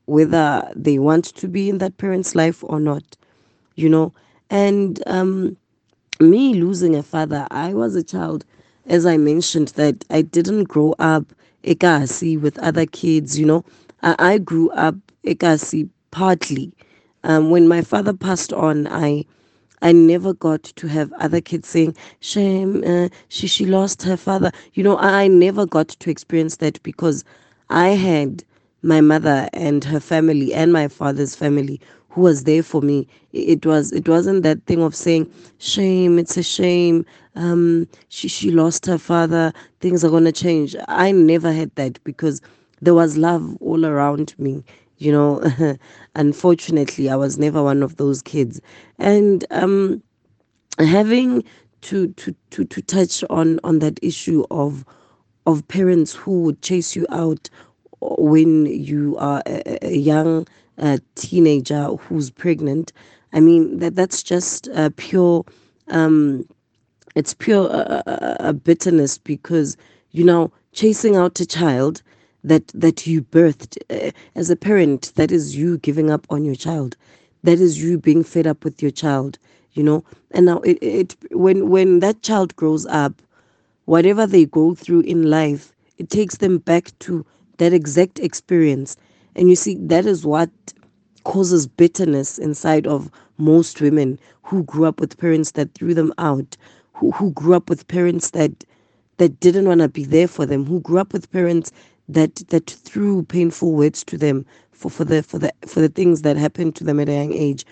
[0.09, 3.16] whether they want to be in that parent's life or not,
[3.77, 4.12] you know.
[4.51, 5.57] And um,
[6.21, 8.44] me losing a father, I was a child,
[8.87, 11.33] as I mentioned, that I didn't grow up
[11.64, 13.64] ekasi with other kids, you know.
[14.03, 16.73] I, I grew up ekasi partly.
[17.25, 19.27] Um, when my father passed on, I
[19.83, 24.53] I never got to have other kids saying, "Shame, uh, she she lost her father."
[24.75, 27.25] You know, I never got to experience that because
[27.71, 28.44] I had
[28.83, 33.07] my mother and her family and my father's family who was there for me.
[33.33, 38.51] It was it wasn't that thing of saying, "Shame, it's a shame." Um, she she
[38.51, 39.53] lost her father.
[39.81, 40.77] Things are gonna change.
[40.88, 42.41] I never had that because
[42.81, 44.64] there was love all around me
[44.99, 45.43] you know
[46.17, 48.61] unfortunately i was never one of those kids
[48.99, 50.03] and um
[50.79, 51.43] having
[51.83, 54.85] to to to to touch on on that issue of
[55.47, 57.49] of parents who would chase you out
[58.01, 60.47] when you are a, a young
[60.79, 62.93] uh, teenager who's pregnant.
[63.33, 65.45] I mean that that's just uh, pure
[65.89, 66.47] um
[67.15, 69.77] it's pure uh, uh bitterness because
[70.13, 72.03] you know chasing out a child
[72.45, 73.77] that that you birthed
[74.35, 76.97] as a parent that is you giving up on your child.
[77.43, 79.39] That is you being fed up with your child
[79.79, 80.05] you know?
[80.33, 83.23] And now it, it when when that child grows up
[83.85, 87.25] whatever they go through in life it takes them back to
[87.59, 88.97] that exact experience
[89.37, 90.51] and you see that is what
[91.25, 96.57] causes bitterness inside of most women who grew up with parents that threw them out
[96.94, 98.64] who, who grew up with parents that
[99.18, 101.73] that didn't want to be there for them who grew up with parents
[102.09, 106.23] that that threw painful words to them for, for the for the for the things
[106.23, 107.66] that happened to them at a young age.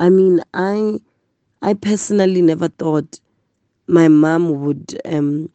[0.00, 1.00] I mean, I
[1.62, 3.20] I personally never thought
[3.88, 5.50] my mom would um,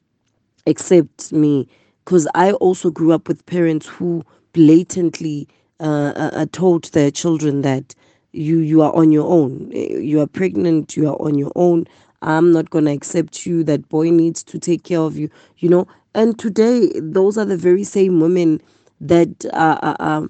[0.67, 1.67] accept me
[2.05, 5.47] because I also grew up with parents who blatantly
[5.81, 7.95] uh, uh, uh, told their children that
[8.33, 9.71] you you are on your own.
[9.73, 10.97] You are pregnant.
[10.97, 11.87] You are on your own.
[12.23, 13.63] I'm not gonna accept you.
[13.63, 15.29] That boy needs to take care of you.
[15.59, 18.61] You know, and today, those are the very same women
[19.01, 20.29] that are, are,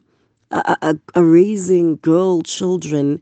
[0.51, 3.21] are, are raising girl children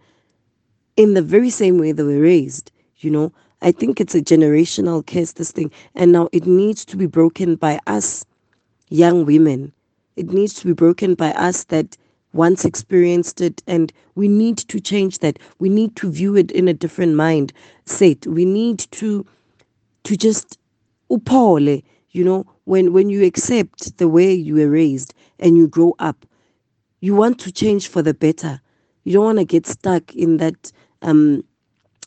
[0.98, 2.72] in the very same way they were raised.
[3.00, 5.72] You know, I think it's a generational curse, this thing.
[5.96, 8.26] And now it needs to be broken by us,
[8.94, 9.74] young women.
[10.16, 11.98] It needs to be broken by us that
[12.34, 15.40] once experienced it and we need to change that.
[15.60, 17.54] We need to view it in a different mind.
[17.86, 19.26] Set we need to
[20.04, 20.60] to just
[21.10, 25.96] upole you know when when you accept the way you were raised and you grow
[25.98, 26.26] up.
[27.02, 28.62] You want to change for the better.
[29.06, 31.44] You don't want to get stuck in that um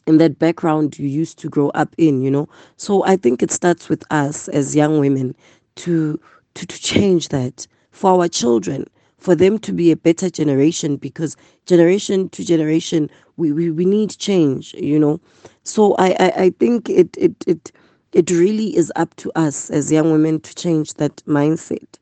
[0.07, 2.49] in that background you used to grow up in you know?
[2.77, 5.35] So i think it starts with us as young women
[5.77, 6.21] to
[6.57, 8.87] to, to change that for our children
[9.19, 14.11] for them to be a better generation because generation to generation we, we, we need
[14.19, 15.21] change you know
[15.65, 17.73] so I, I i think it it it
[18.13, 21.99] it really is up to us as young women to change that mindset.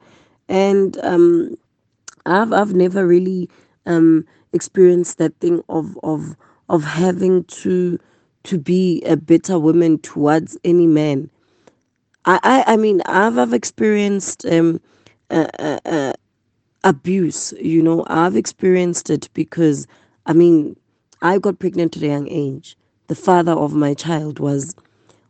[0.48, 1.56] And um,
[2.26, 3.50] I've I've never really
[3.86, 6.36] um, experienced that thing of of
[6.70, 7.98] of having to
[8.44, 11.30] to be a better woman towards any man.
[12.26, 14.80] I I, I mean I've I've experienced um,
[15.30, 15.48] uh,
[15.86, 16.12] uh,
[16.84, 17.54] abuse.
[17.60, 19.86] You know I've experienced it because
[20.26, 20.76] I mean
[21.22, 22.76] I got pregnant at a young age.
[23.08, 24.74] The father of my child was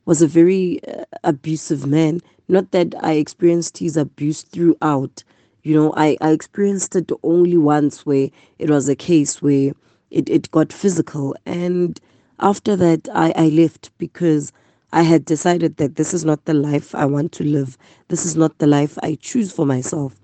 [0.06, 2.20] was a very uh, abusive man.
[2.48, 5.24] Not that I experienced his abuse throughout.
[5.62, 9.72] You know, I, I experienced it only once where it was a case where
[10.10, 11.36] it, it got physical.
[11.46, 11.98] And
[12.40, 14.52] after that, I, I left because
[14.94, 17.76] I had decided that this is not the life I want to live.
[18.10, 20.14] This is not the life I choose for myself.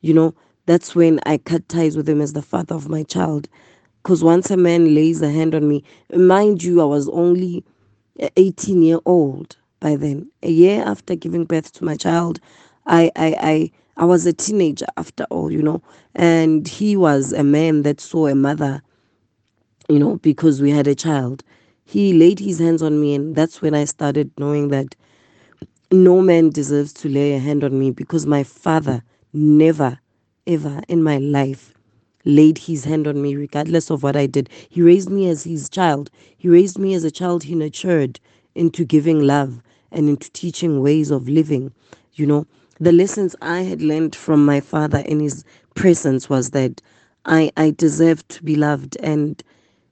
[0.00, 0.34] You know,
[0.66, 3.48] that's when I cut ties with him as the father of my child.
[4.02, 7.64] Because once a man lays a hand on me, mind you, I was only
[8.36, 10.28] 18 year old by then.
[10.42, 12.40] A year after giving birth to my child,
[12.86, 15.80] I, I, I, I was a teenager after all, you know,
[16.16, 18.82] and he was a man that saw a mother,
[19.88, 21.44] you know, because we had a child.
[21.88, 24.94] He laid his hands on me, and that's when I started knowing that
[25.90, 29.98] no man deserves to lay a hand on me because my father never,
[30.46, 31.72] ever in my life
[32.26, 34.50] laid his hand on me regardless of what I did.
[34.68, 36.10] He raised me as his child.
[36.36, 38.20] He raised me as a child he nurtured
[38.54, 41.72] into giving love and into teaching ways of living.
[42.12, 42.46] You know,
[42.78, 45.42] the lessons I had learned from my father in his
[45.74, 46.82] presence was that
[47.24, 48.98] I, I deserve to be loved.
[49.02, 49.42] And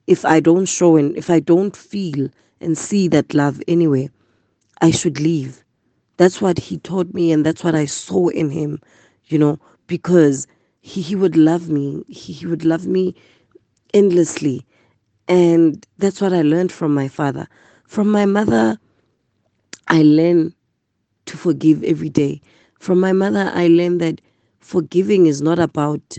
[0.07, 2.29] if I don't show and if I don't feel
[2.61, 4.11] and see that love anyway,
[4.81, 5.65] I should leave.
[6.17, 8.81] That's what he taught me, and that's what I saw in him,
[9.27, 10.47] you know, because
[10.81, 12.05] he, he would love me.
[12.09, 13.15] He, he would love me
[13.93, 14.65] endlessly.
[15.29, 17.49] And that's what I learned from my father.
[17.85, 18.79] From my mother,
[19.89, 20.55] I learned
[21.27, 22.41] to forgive every day.
[22.79, 24.21] From my mother, I learned that
[24.61, 26.19] forgiving is not about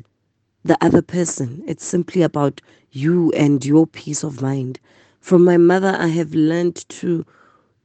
[0.67, 4.79] the other person, it's simply about you and your peace of mind.
[5.21, 7.25] From my mother, I have learned to,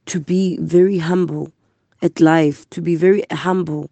[0.06, 1.52] to be very humble
[2.02, 3.88] at life, to be very humble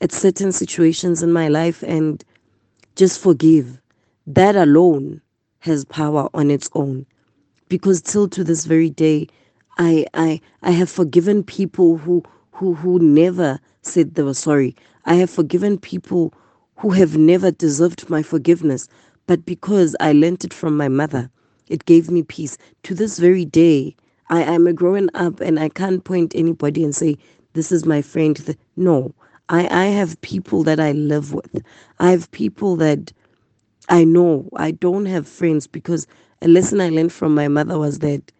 [0.00, 2.24] at certain situations in my life and
[2.94, 3.80] just forgive.
[4.26, 5.20] That alone
[5.60, 7.06] has power on its own.
[7.68, 9.26] Because till to this very day,
[9.78, 12.22] I I I have forgiven people who
[12.52, 14.76] who who never said they were sorry.
[15.06, 16.32] I have forgiven people
[16.78, 18.88] who have never deserved my forgiveness,
[19.26, 21.30] but because I learnt it from my mother,
[21.68, 22.56] it gave me peace.
[22.84, 23.96] To this very day,
[24.30, 27.16] I am a growing up and I can't point anybody and say,
[27.54, 28.56] This is my friend.
[28.76, 29.14] No,
[29.48, 31.62] I, I have people that I live with.
[31.98, 33.12] I have people that
[33.88, 34.48] I know.
[34.56, 36.06] I don't have friends because
[36.42, 38.30] a lesson I learned from my mother was that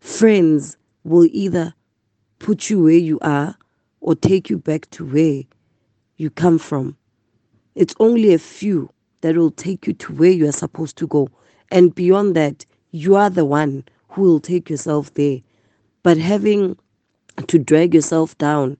[0.00, 1.74] friends will either
[2.38, 3.56] put you where you are
[4.00, 5.42] or take you back to where
[6.16, 6.96] you come from.
[7.74, 8.90] It's only a few
[9.22, 11.28] that will take you to where you are supposed to go.
[11.72, 15.40] And beyond that, you are the one who will take yourself there.
[16.04, 16.76] But having
[17.48, 18.76] to drag yourself down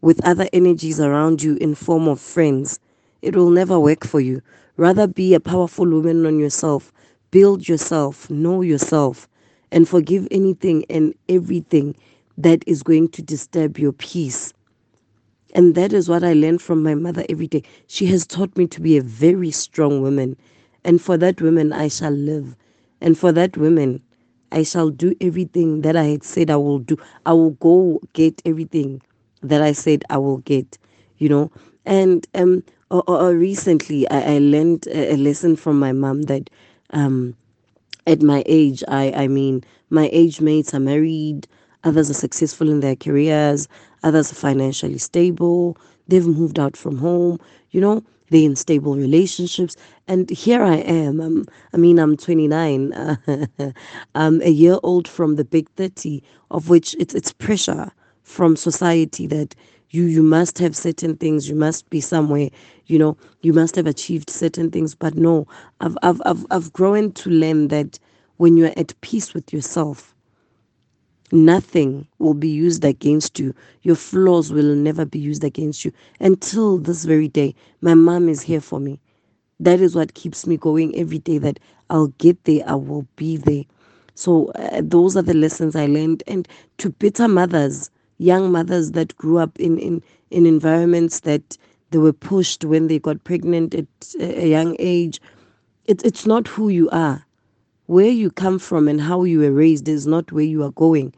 [0.00, 2.80] with other energies around you in form of friends,
[3.20, 4.40] it will never work for you.
[4.78, 6.90] Rather be a powerful woman on yourself.
[7.30, 9.28] Build yourself, know yourself,
[9.70, 11.94] and forgive anything and everything
[12.38, 14.54] that is going to disturb your peace.
[15.52, 17.62] And that is what I learned from my mother every day.
[17.86, 20.36] She has taught me to be a very strong woman.
[20.84, 22.56] And for that woman, I shall live.
[23.00, 24.02] And for that woman,
[24.50, 26.96] I shall do everything that I had said I will do.
[27.26, 29.02] I will go get everything
[29.42, 30.78] that I said I will get,
[31.18, 31.50] you know.
[31.84, 36.50] And um, or, or recently, I, I learned a, a, lesson from my mom that
[36.90, 37.34] um,
[38.06, 41.48] at my age, I, I mean, my age mates are married,
[41.84, 43.66] others are successful in their careers,
[44.02, 45.76] others are financially stable,
[46.08, 47.38] they've moved out from home,
[47.70, 49.76] you know, they're in stable relationships.
[50.08, 51.20] And here I am.
[51.20, 52.92] I'm, I mean, I'm 29.
[52.94, 53.46] I'm
[54.14, 59.26] um, a year old from the big 30, of which it's, it's pressure from society
[59.28, 59.54] that
[59.90, 62.48] you you must have certain things you must be somewhere
[62.86, 65.46] you know you must have achieved certain things but no
[65.80, 67.98] i've i've i've, I've grown to learn that
[68.38, 70.11] when you're at peace with yourself
[71.32, 76.78] nothing will be used against you your flaws will never be used against you until
[76.78, 79.00] this very day my mom is here for me
[79.60, 81.58] that is what keeps me going every day that
[81.90, 83.64] i'll get there i will be there
[84.14, 89.16] so uh, those are the lessons i learned and to bitter mothers young mothers that
[89.16, 91.58] grew up in, in, in environments that
[91.90, 93.86] they were pushed when they got pregnant at
[94.20, 95.20] a young age.
[95.84, 97.26] It, it's not who you are.
[97.92, 101.12] Where you come from and how you were raised is not where you are going.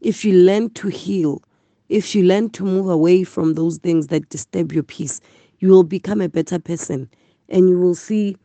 [0.00, 1.42] If you learn to heal,
[1.90, 5.20] if you learn to move away from those things that disturb your peace,
[5.58, 7.10] you will become a better person
[7.50, 8.38] and you will see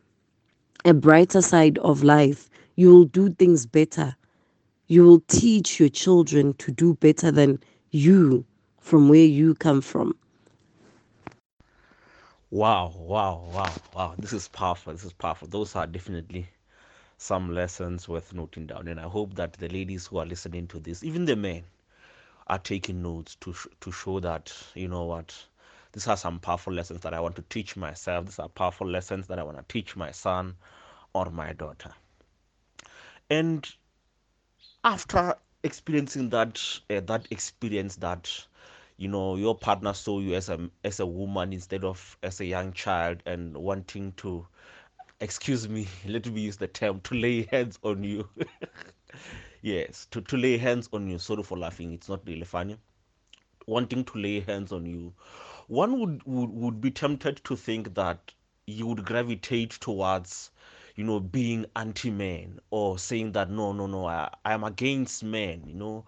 [0.84, 2.50] a brighter side of life.
[2.76, 4.14] You will do things better.
[4.88, 7.60] You will teach your children to do better than
[7.92, 8.44] you
[8.78, 10.14] from where you come from.
[12.50, 14.14] Wow, wow, wow, wow.
[14.18, 14.92] This is powerful.
[14.92, 15.48] This is powerful.
[15.48, 16.46] Those are definitely
[17.20, 18.88] some lessons worth noting down.
[18.88, 21.64] And I hope that the ladies who are listening to this, even the men,
[22.46, 25.46] are taking notes to sh- to show that you know what
[25.92, 28.26] these are some powerful lessons that I want to teach myself.
[28.26, 30.56] These are powerful lessons that I want to teach my son
[31.14, 31.92] or my daughter.
[33.30, 33.68] And
[34.84, 36.60] after experiencing that
[36.90, 38.46] uh, that experience that
[38.96, 42.44] you know your partner saw you as a as a woman instead of as a
[42.46, 44.46] young child and wanting to
[45.20, 48.28] excuse me let me use the term to lay hands on you.
[49.62, 51.18] Yes to, to lay hands on you.
[51.18, 52.76] Sorry for laughing it's not really funny.
[53.66, 55.14] Wanting to lay hands on you.
[55.68, 58.32] One would, would would be tempted to think that
[58.66, 60.50] you would gravitate towards
[60.96, 65.64] you know being anti-men or saying that no no no i, I am against men
[65.66, 66.06] you know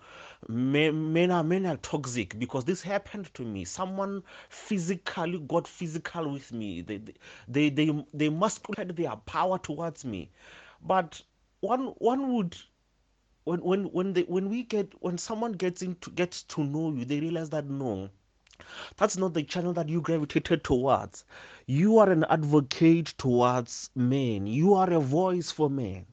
[0.48, 3.64] men, are men are toxic because this happened to me.
[3.64, 6.82] Someone physically got physical with me.
[6.82, 7.14] They they
[7.48, 8.28] they they, they
[8.92, 10.30] their power towards me.
[10.82, 11.22] But
[11.60, 12.56] one one would
[13.44, 17.04] when when when they when we get when someone gets into gets to know you
[17.04, 18.10] they realize that no
[18.96, 21.24] that's not the channel that you gravitated towards.
[21.66, 24.46] You are an advocate towards men.
[24.46, 26.06] You are a voice for men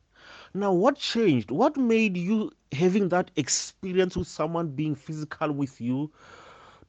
[0.54, 1.52] now what changed?
[1.52, 6.12] What made you having that experience with someone being physical with you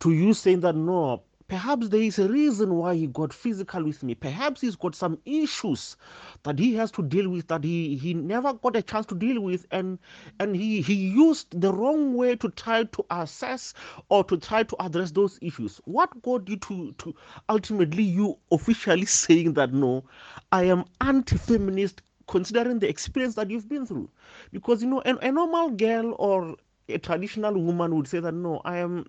[0.00, 4.04] to you saying that no perhaps there is a reason why he got physical with
[4.04, 4.14] me.
[4.14, 5.96] Perhaps he's got some issues
[6.44, 9.40] that he has to deal with that he he never got a chance to deal
[9.40, 9.98] with and
[10.38, 13.74] and he he used the wrong way to try to assess
[14.10, 15.80] or to try to address those issues.
[15.86, 17.14] What got you to to
[17.48, 20.04] ultimately you officially saying that no
[20.52, 22.00] i am anti-feminist
[22.30, 24.08] considering the experience that you've been through
[24.52, 26.56] because you know a, a normal girl or
[26.88, 29.04] a traditional woman would say that no i am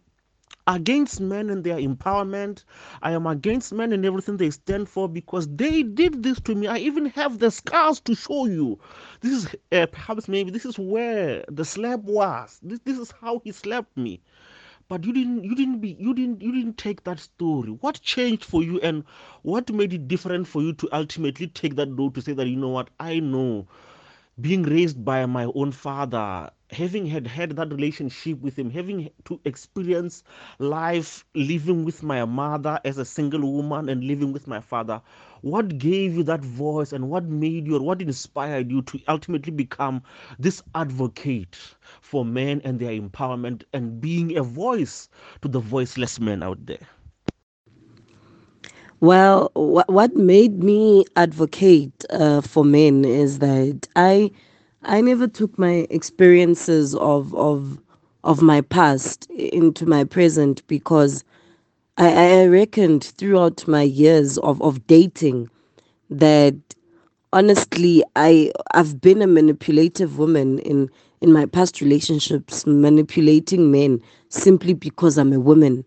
[0.68, 2.64] against men and their empowerment.
[3.02, 6.68] I am against men and everything they stand for because they did this to me.
[6.68, 8.80] I even have the scars to show you.
[9.22, 12.60] This is uh, perhaps maybe this is where the slap was.
[12.62, 14.22] This, this is how he slapped me.
[14.92, 17.72] But you didn't you didn't be you didn't you didn't take that story.
[17.72, 19.06] What changed for you and
[19.42, 22.58] what made it different for you to ultimately take that road to say that you
[22.58, 23.68] know what I know
[24.42, 29.40] being raised by my own father having had had that relationship with him having to
[29.46, 30.24] experience
[30.60, 35.02] life living with my mother as a single woman and living with my father
[35.42, 39.52] what gave you that voice and what made you or what inspired you to ultimately
[39.52, 40.02] become
[40.40, 41.58] this advocate
[42.02, 45.10] for men and their empowerment and being a voice
[45.42, 46.88] to the voiceless men out there?
[49.00, 54.32] Well, wh- what made me advocate uh, for men is that I,
[54.84, 57.80] I never took my experiences of of
[58.24, 61.24] of my past into my present because
[62.02, 65.52] I, I reckoned throughout my years of, of dating
[66.10, 66.56] that
[67.32, 70.90] honestly I I've been a manipulative woman in
[71.22, 75.86] in my past relationships, manipulating men simply because I'm a woman.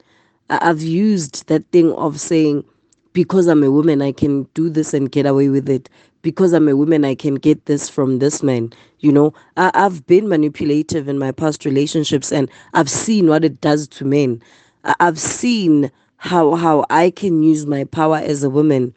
[0.50, 2.64] I've used that thing of saying
[3.12, 5.90] because I'm a woman, I can do this and get away with it.
[6.22, 8.72] Because I'm a woman, I can get this from this man.
[9.00, 13.60] You know, I, have been manipulative in my past relationships and I've seen what it
[13.60, 14.42] does to men.
[14.84, 15.90] I, I've seen
[16.24, 18.94] how how I can use my power as a woman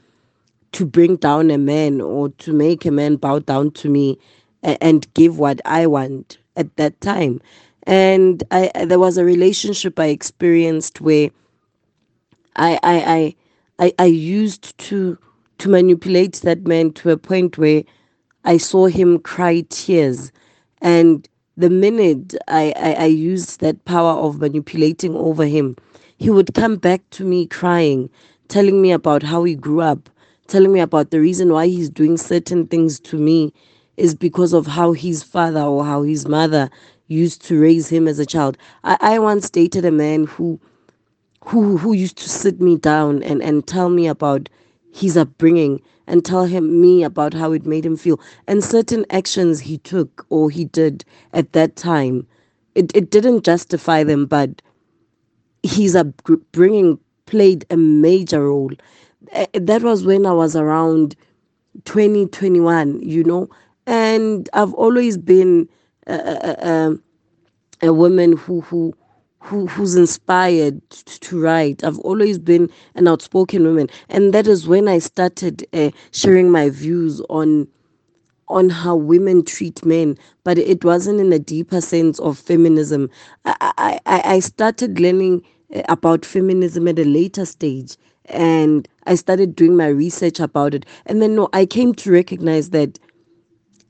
[0.72, 4.18] to bring down a man or to make a man bow down to me
[4.64, 7.42] and, and give what I want at that time.
[7.84, 11.30] And I, there was a relationship I experienced where
[12.56, 13.36] I I,
[13.78, 15.18] I I, used to
[15.58, 17.84] to manipulate that man to a point where
[18.46, 20.32] I saw him cry tears.
[20.82, 25.76] And the minute I, I, I used that power of manipulating over him,
[26.18, 28.10] he would come back to me crying,
[28.50, 30.10] telling me about how he grew up,
[30.48, 33.54] telling me about the reason why he's doing certain things to me
[33.98, 36.70] is because of how his father or how his mother
[37.08, 38.58] used to raise him as a child.
[38.84, 40.60] I, I once dated a man who
[41.46, 44.50] who who used to sit me down and and tell me about
[44.94, 49.60] his upbringing and tell him me about how it made him feel and certain actions
[49.62, 52.28] he took or he did at that time
[52.76, 54.62] it, it didn't justify them but
[55.64, 58.72] his upbringing played a major role.
[59.54, 61.16] That was when i was around
[61.86, 63.50] 2021 you know?
[63.88, 65.70] And i've always been
[66.08, 66.98] a, a, a,
[67.90, 68.94] a woman who who
[69.42, 71.84] who who's inspired to write.
[71.84, 76.70] I've always been an outspoken woman, and that is when I started uh, sharing my
[76.70, 77.68] views on
[78.50, 83.10] on how women treat men, but it wasn't in a deeper sense of feminism.
[83.46, 89.56] I I, I started learning eh, about feminism at a later stage, and I started
[89.56, 93.00] doing my research about it, and then no, I came to recognize that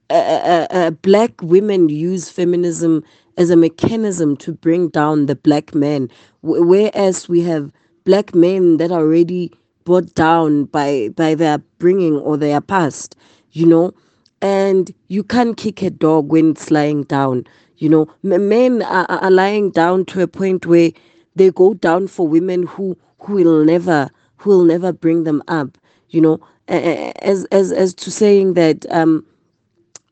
[0.09, 3.03] uh, uh, uh, black women use feminism
[3.37, 6.09] as a mechanism to bring down the black man,
[6.43, 7.71] w- whereas we have
[8.05, 9.51] black men that are already
[9.83, 13.15] brought down by by their bringing or their past,
[13.51, 13.93] you know,
[14.41, 17.45] and you can't kick a dog when it's lying down.
[17.77, 20.91] You know, men are, are lying down to a point where
[21.35, 25.77] they go down for women who who will never who will never bring them up.
[26.09, 28.85] You know, as as as to saying that.
[28.91, 29.25] Um,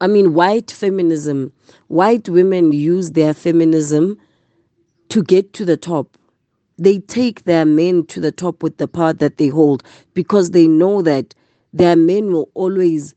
[0.02, 1.54] I mean, white feminism,
[1.88, 4.18] white women use their feminism
[5.10, 6.18] to get to the top.
[6.78, 10.68] They take their men to the top with the power that they hold because they
[10.68, 11.34] know that
[11.72, 13.16] their men will always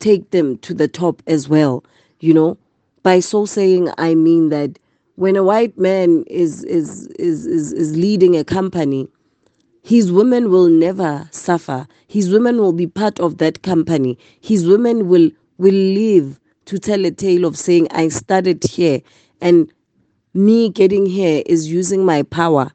[0.00, 1.84] take them to the top as well.
[2.20, 2.58] You know,
[3.02, 4.78] by so saying, I mean that
[5.16, 9.08] when a white man is is is is, is leading a company,
[9.82, 11.86] his women will never suffer.
[12.08, 14.18] His women will be part of that company.
[14.40, 19.00] His women will will live to tell a tale of saying, I started here
[19.40, 19.72] and
[20.34, 22.70] me getting here is using my power,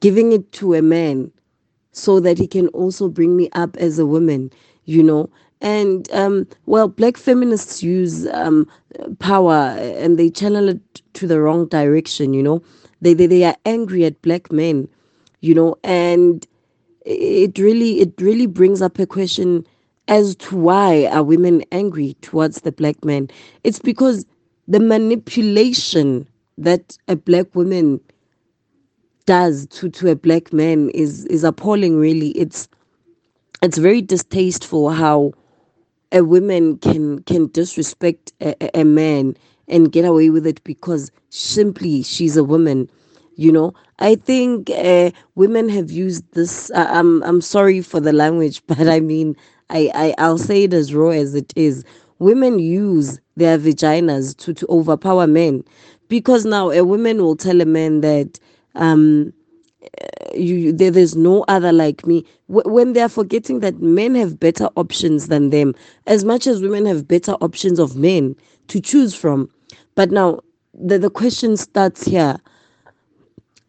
[0.00, 1.30] giving it to a man
[1.92, 4.50] so that he can also bring me up as a woman,
[4.84, 5.30] you know.
[5.60, 8.68] And um, well, black feminists use um,
[9.18, 12.62] power and they channel it to the wrong direction, you know.
[13.00, 14.88] They, they, they are angry at black men,
[15.40, 16.46] you know, and
[17.04, 19.66] it really it really brings up a question
[20.08, 23.28] as to why are women angry towards the black man.
[23.64, 24.26] It's because
[24.68, 26.28] the manipulation
[26.58, 28.00] that a black woman
[29.26, 32.30] does to, to a black man is is appalling really.
[32.30, 32.68] It's
[33.62, 35.32] it's very distasteful how
[36.12, 39.36] a woman can can disrespect a, a man
[39.68, 42.90] and get away with it because simply she's a woman
[43.36, 48.12] you know i think uh, women have used this uh, i'm i'm sorry for the
[48.12, 49.36] language but i mean
[49.70, 51.84] I, I I'll say it as raw as it is.
[52.20, 55.64] Women use their vaginas to, to overpower men
[56.08, 58.38] because now a woman will tell a man that
[58.76, 59.32] um
[60.38, 64.40] you there, there's no other like me w- when they are forgetting that men have
[64.40, 65.74] better options than them
[66.06, 68.36] as much as women have better options of men
[68.68, 69.50] to choose from
[69.96, 70.40] but now
[70.74, 72.38] the, the question starts here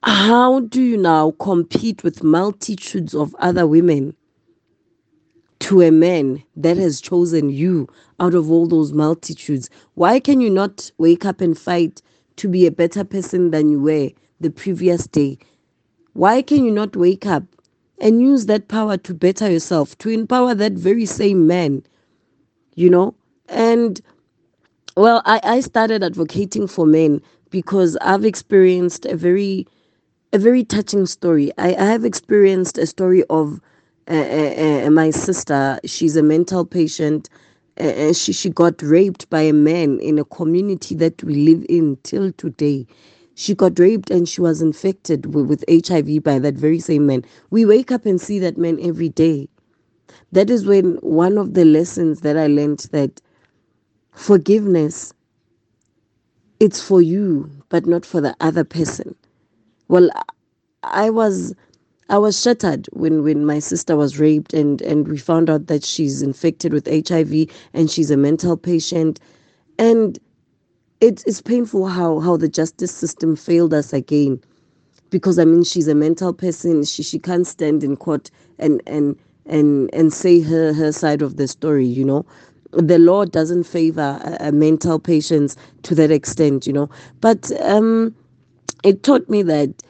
[0.03, 4.15] how do you now compete with multitudes of other women
[5.59, 7.87] to a man that has chosen you
[8.19, 9.69] out of all those multitudes?
[9.95, 12.01] Why can you not wake up and fight
[12.37, 14.11] to be a better person than you were
[14.41, 15.39] the previous day?
[16.17, 17.43] Why can you not wake up
[17.99, 21.83] and use that power to better yourself, to empower that very same man?
[22.75, 23.15] You know?
[23.49, 24.01] And
[24.97, 29.67] well, I, I started advocating for men because I've experienced a very
[30.33, 31.51] a very touching story.
[31.59, 33.61] I, I have experienced a story of
[34.09, 37.29] uh, uh, uh, my sister, she's a mental patient.
[37.79, 41.97] Uh, she, she got raped by a man in a community that we live in
[42.03, 42.87] till today.
[43.39, 47.23] She got raped and she was infected with, with HIV by that very same man.
[47.51, 49.47] We wake up and see that man every day.
[50.31, 53.21] That is when one of the lessons that I learned that
[54.11, 55.13] forgiveness
[56.59, 59.15] it's for you but not for the other person
[59.89, 60.09] well
[60.83, 61.53] i was
[62.09, 65.83] I was shattered when, when my sister was raped and, and we found out that
[65.83, 69.19] she's infected with HIV and she's a mental patient.
[69.77, 70.17] And
[71.01, 74.41] it's it's painful how, how the justice system failed us again.
[75.09, 79.17] Because I mean she's a mental person, she she can't stand in court and and
[79.45, 82.25] and and say her, her side of the story, you know.
[82.73, 86.89] The law doesn't favor a, mental patients to that extent, you know.
[87.21, 88.15] But um
[88.83, 89.83] it taught me that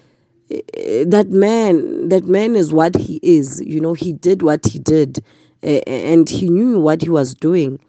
[1.06, 5.24] that man that man is what he is you know he did what he did
[5.64, 7.80] and he knew what he was doing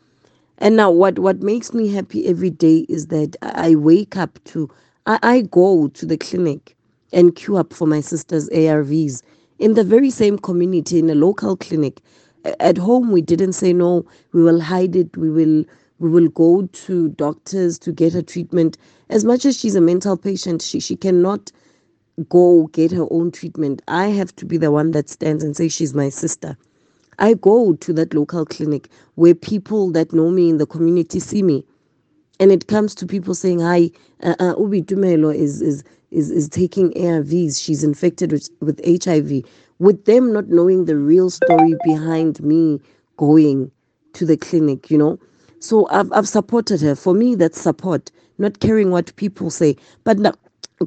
[0.58, 4.70] and now what what makes me happy every day is that i wake up to
[5.06, 6.76] i, I go to the clinic
[7.12, 9.22] and queue up for my sister's arvs
[9.60, 12.00] in the very same community in a local clinic
[12.60, 15.64] at home we didn't say no we will hide it we will
[16.00, 18.78] we will go to doctors to get her treatment
[19.10, 21.52] as much as she's a mental patient she she cannot
[22.30, 23.82] go get her own treatment.
[23.88, 26.58] I have to be the one that stands and say she's my sister.
[27.18, 31.42] I go to that local clinic where people that know me in the community see
[31.42, 31.64] me.
[32.40, 33.90] And it comes to people saying, Hi,
[34.22, 37.62] uh, uh, Uboitumelo is, is, is, is taking ARVs.
[37.62, 39.44] She's infected with, with HIV.
[39.78, 42.80] With them not knowing the real story behind me
[43.16, 43.70] going
[44.14, 45.18] to the clinic, you know.
[45.60, 46.94] So I've, I've supported her.
[46.96, 49.76] For me, that's support, not caring what people say.
[50.04, 50.34] But now,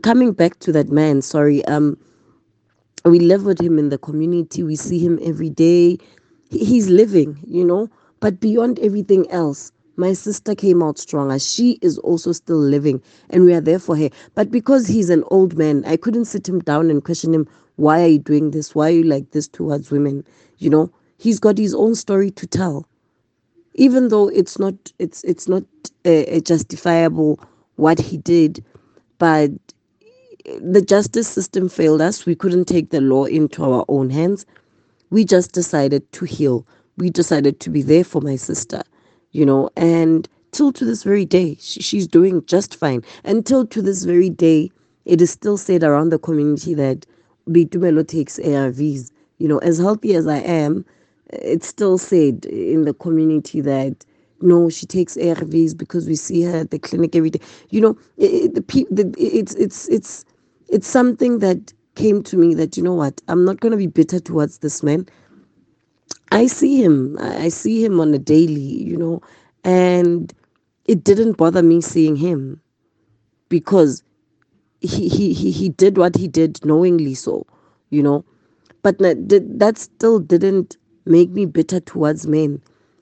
[0.04, 1.98] coming back to that man, sorry, um,
[3.06, 4.64] we live with him in the community.
[4.64, 5.98] We see him every day.
[6.52, 7.89] He's living, you know.
[8.22, 11.39] But beyond everything else, My sister came out stronger.
[11.39, 14.10] She is also still living, and we are there for her.
[14.36, 17.47] But because he's an old man, I couldn't sit him down and question him,
[17.78, 18.76] Why are you doing this?
[18.76, 20.26] Why are you like this towards women?
[20.60, 22.88] You know, he's got his own story to tell.
[23.76, 25.64] Even though it's not it's it's not
[26.06, 27.39] uh, justifiable
[27.78, 28.64] what he did,
[29.20, 29.52] but
[30.62, 32.26] the justice system failed us.
[32.26, 34.45] We couldn't take the law into our own hands.
[35.12, 36.66] We just decided to heal.
[36.97, 38.84] We decided to be there for my sister,
[39.32, 43.03] you know, and till to this very day, she, she's doing just fine.
[43.24, 44.72] Until to this very day,
[45.05, 47.05] it is still said around the community that
[47.49, 49.12] Boitumelo takes ARVs.
[49.39, 50.86] You know, as healthy as I am,
[51.32, 54.05] it's still said in the community that
[54.41, 57.39] no, she takes ARVs because we see her at the clinic every day.
[57.70, 60.26] You know, it, the, the it's it's it's
[60.70, 63.22] it's something that came to me that you know what?
[63.28, 65.08] I'm not going to be bitter towards this man.
[66.32, 67.18] I see him.
[67.22, 69.22] I see him on a daily you know
[69.64, 70.34] and
[70.86, 72.62] it didn't bother me seeing him
[73.50, 74.04] because
[74.82, 77.46] he he he, he did what he did knowingly so
[77.92, 78.26] you know.
[78.84, 79.30] But that
[79.60, 82.62] that still didn't make me bitter towards men.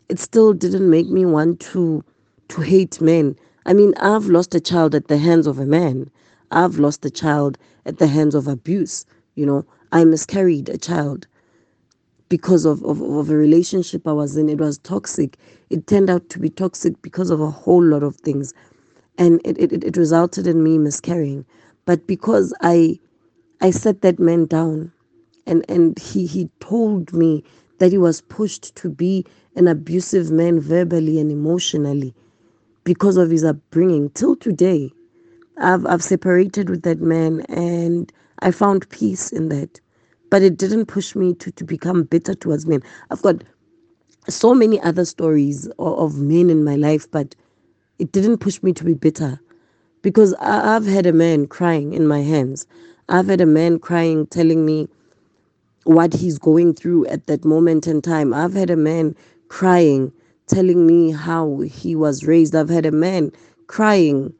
[0.09, 2.03] It still didn't make me want to
[2.49, 3.35] to hate men.
[3.65, 6.09] I mean i've lost a child at the hands of a man.
[6.51, 7.57] I've lost a child
[7.89, 9.05] at the hands of abuse.
[9.35, 11.27] You know, I miscarried a child
[12.29, 14.49] because of, of, of a relationship I was in.
[14.49, 15.37] It was toxic.
[15.71, 18.53] It turned out to be toxic because of a whole lot of things.
[19.17, 21.45] And it, it, it resulted in me miscarrying.
[21.85, 22.99] But because I
[23.61, 24.93] I set that man down
[25.47, 27.43] and, and he, he told me
[27.79, 29.25] that he was pushed to be
[29.55, 32.15] an abusive man verbally and emotionally
[32.85, 34.91] because of his upbringing till today
[35.59, 39.79] I've I've separated with that man and I found peace in that.
[40.31, 42.81] But it didn't push me to, to become bitter towards men.
[43.11, 43.43] I've got
[44.29, 47.35] so many other stories of, of men in my life, but
[47.99, 49.39] it didn't push me to be bitter
[50.03, 52.67] because I, I've had a man crying in my hands.
[53.09, 54.87] I've had a man crying, telling me
[55.85, 58.33] what he's going through at that moment in time.
[58.33, 59.15] I've had a man
[59.49, 60.11] crying,
[60.47, 62.55] telling me how he was raised.
[62.55, 63.31] I've had a man
[63.67, 64.33] crying,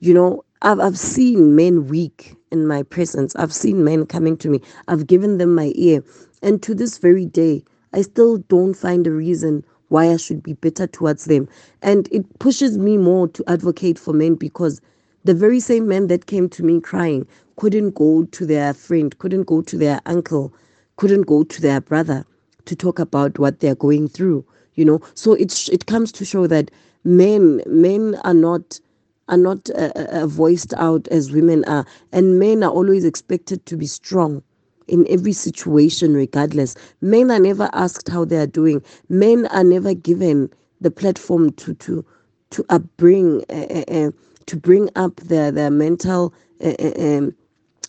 [0.00, 3.36] you know, I've, I've seen men weak in my presence.
[3.36, 4.60] I've seen men coming to me.
[4.88, 6.02] I've given them my ear.
[6.42, 10.54] And to this very day, I still don't find a reason why I should be
[10.54, 11.48] bitter towards them.
[11.82, 14.80] And it pushes me more to advocate for men because
[15.24, 17.26] the very same men that came to me crying
[17.56, 20.54] couldn't go to their friend, couldn't go to their uncle,
[20.96, 22.26] couldn't go to their brother
[22.66, 24.44] to talk about what they're going through,
[24.74, 25.00] you know.
[25.14, 26.70] So it it comes to show that
[27.04, 28.80] men men are not
[29.28, 31.84] are not uh, uh, uh, voiced out as women are.
[32.12, 34.42] And men are always expected to be strong
[34.88, 36.74] in every situation, regardless.
[37.00, 38.82] Men are never asked how they are doing.
[39.08, 40.50] Men are never given
[40.80, 42.04] the platform to to
[42.50, 44.10] to upbring uh, uh, uh
[44.46, 47.34] to bring up their their mental um,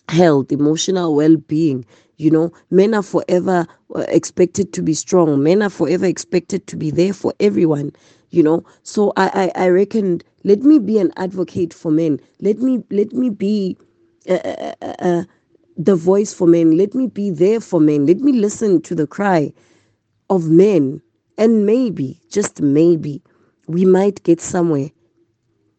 [0.08, 1.84] health, emotional well-being.
[2.16, 3.64] You know, men are forever
[4.08, 5.40] expected to be strong.
[5.40, 7.92] Men are forever expected to be there for everyone
[8.30, 8.64] you know?
[8.84, 12.20] So i i, I reckon let me be an advocate for men.
[12.40, 13.76] Let me let me be
[14.28, 15.24] uh, uh, uh, uh,
[15.76, 16.76] the voice for men.
[16.76, 18.06] Let me be there for men.
[18.06, 19.52] Let me listen to the cry
[20.30, 21.02] of men.
[21.38, 23.22] And maybe just maybe
[23.68, 24.90] we might get somewhere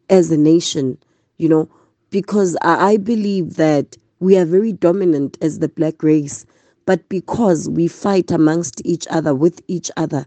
[0.09, 0.97] as a nation
[1.37, 1.69] you know?
[2.11, 6.45] Because I, I believe that we are very dominant as the black race
[6.85, 10.25] but because we fight amongst each other with each other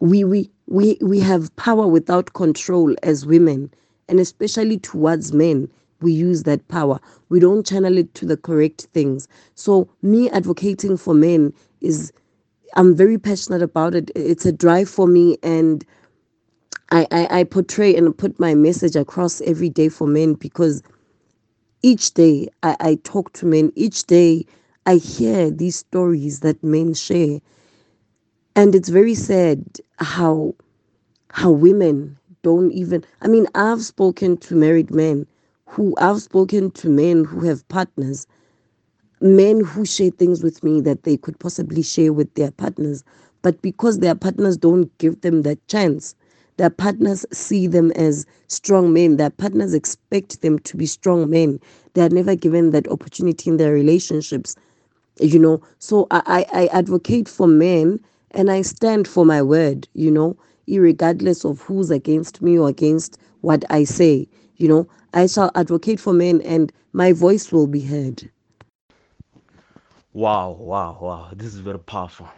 [0.00, 3.72] we we we we have power without control as women
[4.08, 5.70] and especially towards men
[6.02, 7.00] we use that power.
[7.30, 9.28] We don't channel it to the correct things.
[9.56, 12.12] So me advocating for men is
[12.76, 14.10] i'm very passionate about it.
[14.16, 15.84] It's a drive for me and
[16.92, 20.82] I, I, I portray and put my message across every day for men because
[21.82, 24.46] each day I, I talk to men each day
[24.86, 27.40] i hear these stories that men share.
[28.56, 29.62] And it's very sad
[29.98, 30.54] how
[31.30, 35.26] how women don't even i mean i've spoken to married men
[35.66, 38.26] who i've spoken to men who have partners
[39.20, 43.04] men who share things with me that they could possibly share with their partners.
[43.42, 46.14] But because their partners don't give them that chance
[46.58, 51.60] their partners see them as strong men their partners expect them to be strong men.
[51.94, 54.56] They are never given that opportunity in their relationships
[55.20, 55.62] you know.
[55.80, 58.00] So i i advocate for men
[58.32, 60.36] and I stand for my word, you know,
[60.68, 64.28] regardless of who's against me or against what I say.
[64.56, 68.30] You know, I shall advocate for men and my voice will be heard.
[70.12, 71.30] Wow, wow, wow.
[71.34, 72.28] This is very powerful.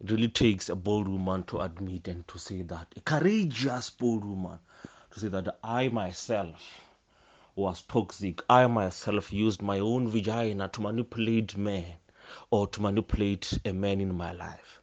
[0.00, 4.24] it really takes a bold woman to admit and to say that a courageous bold
[4.24, 4.58] woman
[5.10, 6.80] to say that I myself
[7.56, 8.42] was toxic.
[8.48, 11.86] I myself used my own vagina to manipulate men
[12.50, 14.75] or to manipulate a man in my life.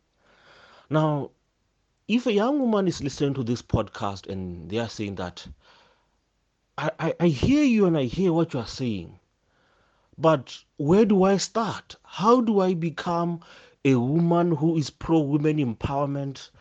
[0.93, 1.31] Now,
[2.07, 5.47] if a young woman is listening to this podcast and they are saying that
[6.77, 9.17] I, I, I hear you and I hear what you are saying,
[10.19, 11.95] but where do I start?
[12.03, 13.39] How do I become
[13.83, 16.51] a woman who is pro women empowerment?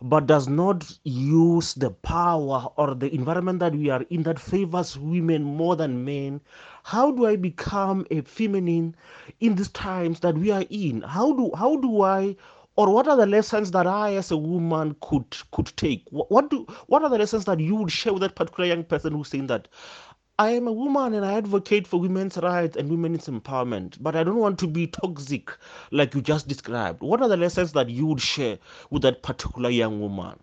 [0.00, 4.98] but does not use the power or the environment that we are in that favors
[4.98, 6.40] women more than men
[6.82, 8.94] how do i become a feminine
[9.40, 12.36] in these times that we are in how do how do i
[12.76, 16.04] or what are the lessons that I, as a woman, could could take?
[16.10, 18.84] What, what do what are the lessons that you would share with that particular young
[18.84, 19.68] person who's saying that
[20.38, 24.24] I am a woman and I advocate for women's rights and women's empowerment, but I
[24.24, 25.50] don't want to be toxic
[25.92, 27.02] like you just described.
[27.02, 28.58] What are the lessons that you would share
[28.90, 30.40] with that particular young woman?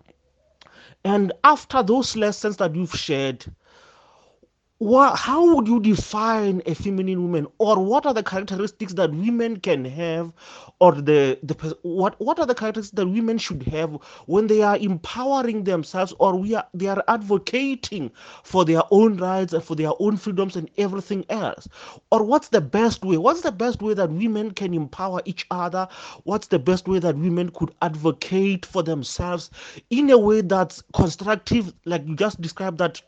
[1.03, 3.45] And after those lessons that you've shared,
[4.81, 7.45] what, how would you define a feminine woman?
[7.59, 10.33] Or what are the characteristics that women can have?
[10.79, 14.77] Or the, the what what are the characteristics that women should have when they are
[14.77, 18.09] empowering themselves or we are they are advocating
[18.43, 21.67] for their own rights and for their own freedoms and everything else?
[22.11, 25.87] Or what's the best way what's the best way that women can empower each other?
[26.23, 29.51] What's the best way that women could advocate for themselves
[29.91, 31.71] in a way that's constructive?
[31.85, 32.99] Like you just described that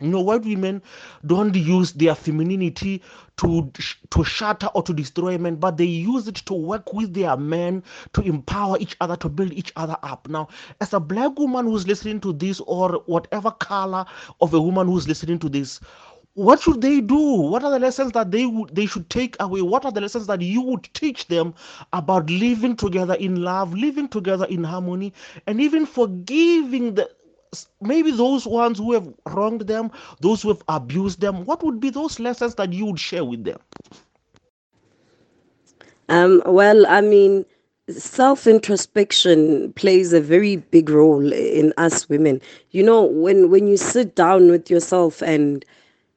[0.00, 0.82] you know, white women
[1.26, 3.02] don't use their femininity
[3.38, 3.70] to
[4.10, 7.82] to shatter or to destroy men, but they use it to work with their men
[8.12, 10.28] to empower each other, to build each other up.
[10.28, 10.48] Now,
[10.80, 14.04] as a black woman who's listening to this, or whatever color
[14.40, 15.80] of a woman who's listening to this,
[16.34, 19.60] what should they do what are the lessons that they would they should take away
[19.60, 21.52] what are the lessons that you would teach them
[21.92, 25.12] about living together in love living together in harmony
[25.48, 27.10] and even forgiving the
[27.80, 29.90] maybe those ones who have wronged them,
[30.20, 33.44] those who have abused them, what would be those lessons that you would share with
[33.44, 33.58] them?
[36.08, 37.44] Um, well, I mean,
[37.90, 42.40] self introspection plays a very big role in us women.
[42.70, 45.64] You know, when when you sit down with yourself and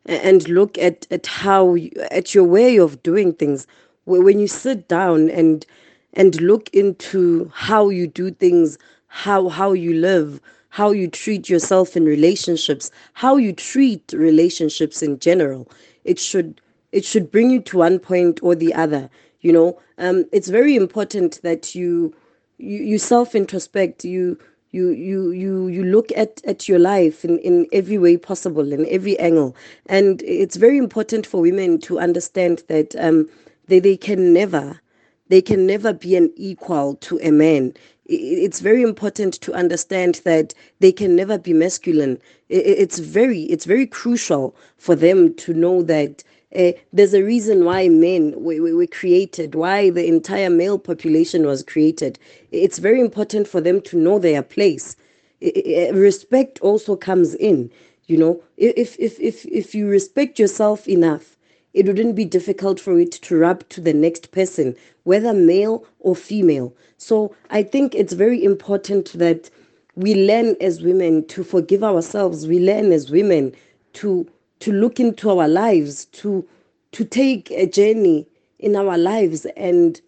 [0.06, 3.68] and look at at how you, at your way of doing things,
[4.06, 5.66] when you sit down and
[6.14, 8.78] and look into how you do things,
[9.08, 15.19] how how you live, how you treat yourself in relationships, how you treat relationships in
[15.19, 15.69] general.
[16.05, 16.61] It should
[16.91, 19.09] it should bring you to one point or the other.
[19.41, 22.13] You know, um, it's very important that you
[22.57, 24.03] you, you self introspect.
[24.05, 24.38] You
[24.72, 28.88] you you you you look at at your life in in every way possible in
[28.89, 29.55] every angle
[29.88, 33.30] and it's very important for women to understand that um
[33.67, 34.80] they they can never
[35.28, 37.74] they can never be an equal to a man
[38.12, 42.20] it's very important to understand that they can never be masculine.
[42.49, 46.24] It's very it's very crucial for them to know that
[46.55, 51.64] uh, there's a reason why men were, were created why the entire male population was
[51.64, 52.20] created.
[52.51, 54.95] It's very important for them to know their place.
[55.41, 57.72] Respect also comes in
[58.07, 58.43] you know.
[58.57, 61.31] If if if if you respect yourself enough
[61.74, 66.15] it wouldn't be difficult for it to rub to the next person, whether male or
[66.15, 66.74] female.
[66.97, 69.49] So I think it's very important that
[69.95, 72.47] we learn as women to forgive ourselves.
[72.47, 73.53] We learn as women
[73.93, 74.28] to
[74.59, 76.45] to look into our lives, to
[76.93, 78.28] to take a journey
[78.59, 80.01] in our lives and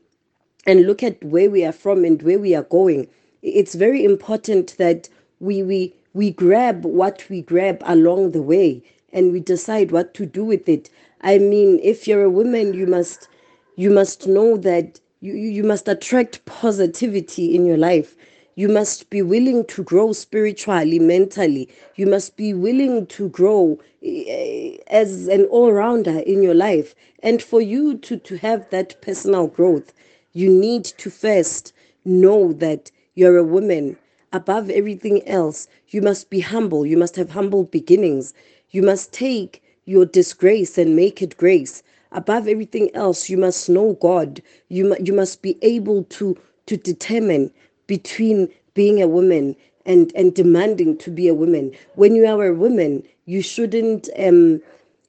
[0.65, 3.07] and look at where we are from and where we are going.
[3.41, 5.09] It's very important that
[5.39, 8.83] we we we grab what we grab along the way
[9.13, 10.89] and we decide what to do with it.
[11.23, 13.29] I mean, if you're a woman, you must
[13.75, 18.15] you must know that you, you must attract positivity in your life.
[18.55, 21.69] You must be willing to grow spiritually, mentally.
[21.95, 26.93] You must be willing to grow eh, as an all rounder in your life.
[27.23, 29.93] And for you to, to have that personal growth,
[30.33, 31.73] you need to first
[32.05, 33.97] know that you're a woman.
[34.33, 36.85] Above everything else, you must be humble.
[36.85, 38.33] You must have humble beginnings.
[38.71, 41.83] You must take your disgrace and make it grace.
[42.11, 44.41] Above everything else, you must know God.
[44.69, 47.51] You, you must be able to, to determine
[47.87, 49.55] between being a woman
[49.85, 51.71] and, and demanding to be a woman.
[51.95, 54.61] When you are a woman, you shouldn't um,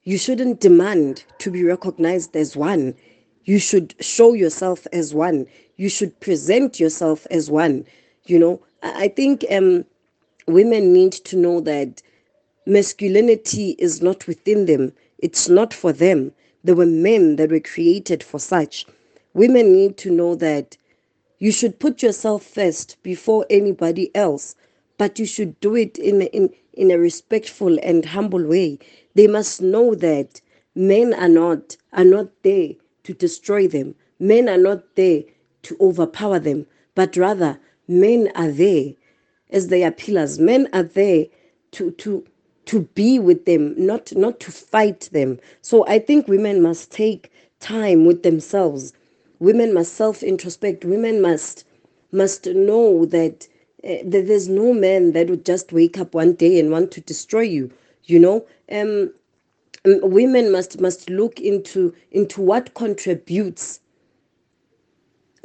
[0.03, 2.93] you shouldn't demand to be recognized as one.
[3.45, 5.47] You should show yourself as one.
[5.77, 7.85] You should present yourself as one.
[8.25, 9.83] You know, I think um,
[10.47, 12.03] women need to know that
[12.65, 16.33] masculinity is not within them, it's not for them.
[16.63, 18.85] There were men that were created for such.
[19.33, 20.77] Women need to know that
[21.39, 24.55] You should put yourself first before anybody else,
[24.97, 28.79] but you should do it in in in a respectful and humble way.
[29.15, 30.41] They must know that
[30.75, 32.71] men are not are not there
[33.03, 33.95] to destroy them.
[34.19, 35.23] Men are not there
[35.63, 38.93] to overpower them, but rather men are there
[39.51, 40.39] as their pillars.
[40.39, 41.27] Men are there
[41.73, 42.25] to to
[42.67, 45.39] to be with them, not not to fight them.
[45.61, 48.93] So I think women must take time with themselves.
[49.39, 50.85] Women must self introspect.
[50.85, 51.65] Women must
[52.11, 53.47] must know that
[53.83, 57.01] uh, that there's no man that would just wake up one day and want to
[57.01, 57.71] destroy you.
[58.05, 59.13] You know, um,
[59.85, 63.79] women must must look into into what contributes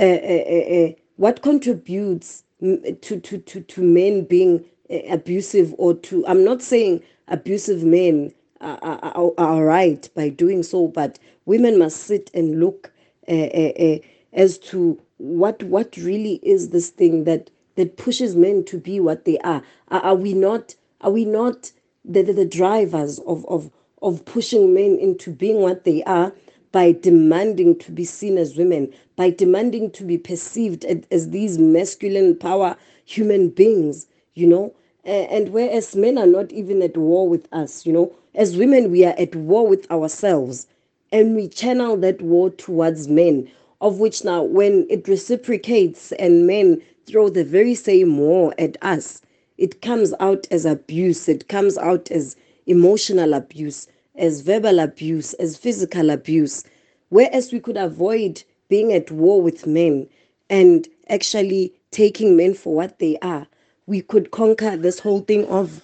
[0.01, 4.64] uh, uh, what contributes to, to, to, to men being
[5.11, 10.88] abusive or to i'm not saying abusive men are, are, are right by doing so
[10.88, 12.93] but women must sit and look
[13.28, 13.99] eh, eh, eh,
[14.32, 19.24] as to what what really is this thing that that pushes men to be what
[19.24, 21.72] they are are, are we not are we not
[22.05, 23.70] the, the, the drivers of, of
[24.03, 26.32] of pushing men into being what they are
[26.72, 31.59] by demanding to be seen as women, by demanding to be perceived as, as these
[31.59, 34.74] masculine power human beings, you know.
[35.05, 39.05] And whereas men are not even at war with us, you know, as women, we
[39.05, 40.66] are at war with ourselves
[41.12, 46.80] and we channel that war towards men, of which now, when it reciprocates and men
[47.07, 49.22] throw the very same war at us,
[49.59, 52.36] it comes out as abuse, it comes out as
[52.66, 56.64] emotional abuse, as verbal abuse, as physical abuse,
[57.09, 60.09] whereas we could avoid being at war with men
[60.48, 63.46] and actually taking men for what they are.
[63.87, 65.83] We could conquer this whole thing of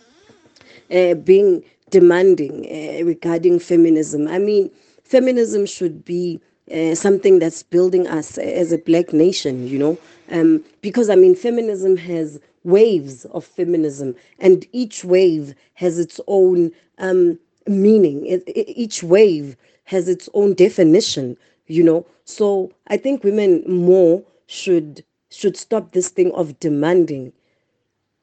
[0.91, 4.29] uh, being demanding uh, regarding feminism.
[4.29, 4.71] I mean,
[5.05, 6.41] feminism should be
[6.73, 9.99] uh, something that's building us as a black nation, you know,
[10.31, 16.73] um, because I mean, feminism has waves of feminism, and each wave has its own
[16.99, 18.27] um, meaning.
[18.27, 21.37] It, it, each wave has its own definition,
[21.69, 22.05] you know.
[22.25, 27.33] So I think women more should should stop this thing of demanding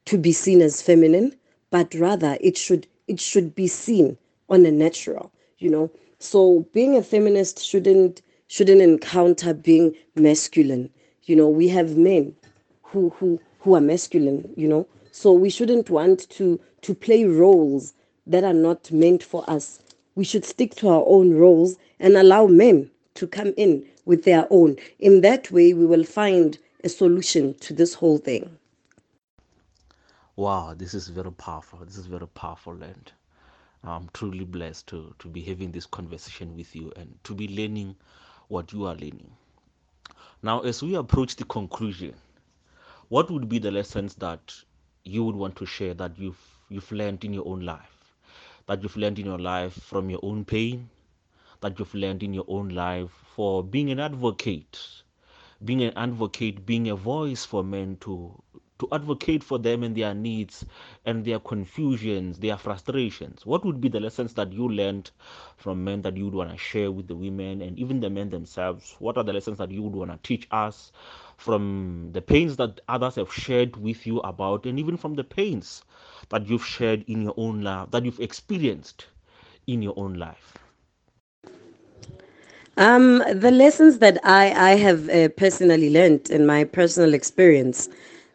[0.05, 1.35] to be seen as feminine,
[1.69, 4.17] but rather it should it should be seen
[4.49, 5.89] on a natural, you know.
[6.19, 10.89] So being a feminist shouldn't shouldn't encounter being masculine.
[11.23, 12.35] You know, we have men
[12.83, 14.87] who who who are masculine, you know.
[15.11, 17.93] So we shouldn't want to to play roles
[18.27, 19.79] that are not meant for us.
[20.15, 24.47] We should stick to our own roles and allow men to come in with their
[24.49, 24.77] own.
[24.99, 28.57] In that way, we will find a solution to this whole thing.
[30.36, 31.79] Wow, this is very powerful.
[31.86, 33.11] This is very powerful, and
[33.84, 37.95] I'm truly blessed to, to be having this conversation with you and to be learning
[38.47, 39.31] what you are learning.
[40.41, 42.15] Now, as we approach the conclusion,
[43.09, 44.53] what would be the lessons that
[45.03, 47.93] you would want to share that you've you've learned in your own life?
[48.67, 50.89] that you've learned in your life from your own pain,
[51.61, 55.03] that you've learned in your own life for being an advocate,
[55.63, 58.41] being an advocate, being a voice for men to
[58.80, 60.65] to advocate for them and their needs
[61.05, 63.45] and their confusions, their frustrations.
[63.45, 65.11] What would be the lessons that you learned
[65.57, 68.30] from men that you would want to share with the women and even the men
[68.30, 68.95] themselves?
[68.99, 70.91] What are the lessons that you would want to teach us
[71.38, 75.84] from the pains that others have shared with you about and even from the pains
[76.30, 79.07] that you've shared in your own life, that you've experienced
[79.67, 80.57] in your own life?
[82.78, 87.89] Um, the lessons that I, I have uh, personally learned in my personal experience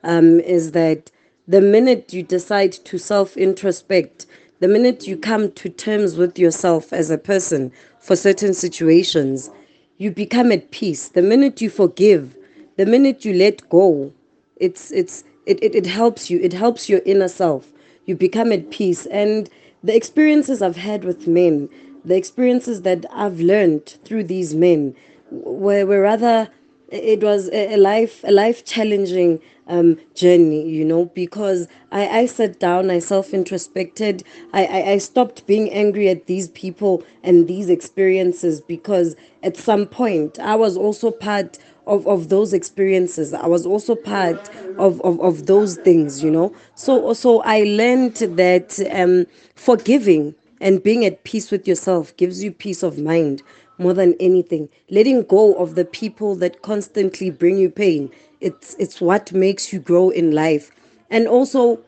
[0.04, 1.10] um, is that
[1.46, 4.26] the minute you decide to self introspect,
[4.60, 9.50] the minute you come to terms with yourself as a person for certain situations,
[9.98, 11.08] you become at peace.
[11.08, 12.36] The minute you forgive,
[12.76, 14.12] the minute you let go,
[14.56, 16.38] it's it's it, it, it helps you.
[16.40, 17.72] It helps your inner self
[18.08, 19.06] you become at peace.
[19.06, 19.48] And
[19.84, 21.68] the experiences I've had with men,
[22.04, 24.96] the experiences that I've learned through these men,
[25.30, 26.48] were, were rather
[26.88, 32.58] it was a life a life challenging um, journey you know because I, I sat
[32.58, 34.24] down i self introspected
[34.54, 39.86] I, I, I stopped being angry at these people and these experiences because at some
[39.86, 41.58] point i was also part
[41.88, 43.32] of, of those experiences.
[43.32, 46.54] I was also part of, of, of those things, you know.
[46.74, 49.26] So so I learned that um,
[49.56, 53.42] forgiving and being at peace with yourself gives you peace of mind
[53.78, 54.68] more than anything.
[54.90, 58.10] Letting go of the people that constantly bring you pain.
[58.40, 60.70] It's it's what makes you grow in life.
[61.10, 61.80] And also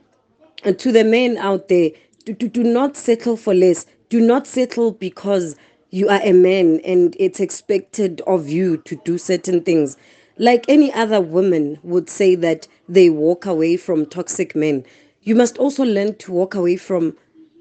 [0.65, 1.91] uh, to the men out there,
[2.25, 3.87] do, do, do not settle for less.
[4.11, 5.57] Do not settle because
[5.91, 9.97] you are a man and it's expected of you to do certain things
[10.39, 14.85] like any other woman would say that they walk away from toxic men,
[15.23, 17.17] you must also learn to walk away from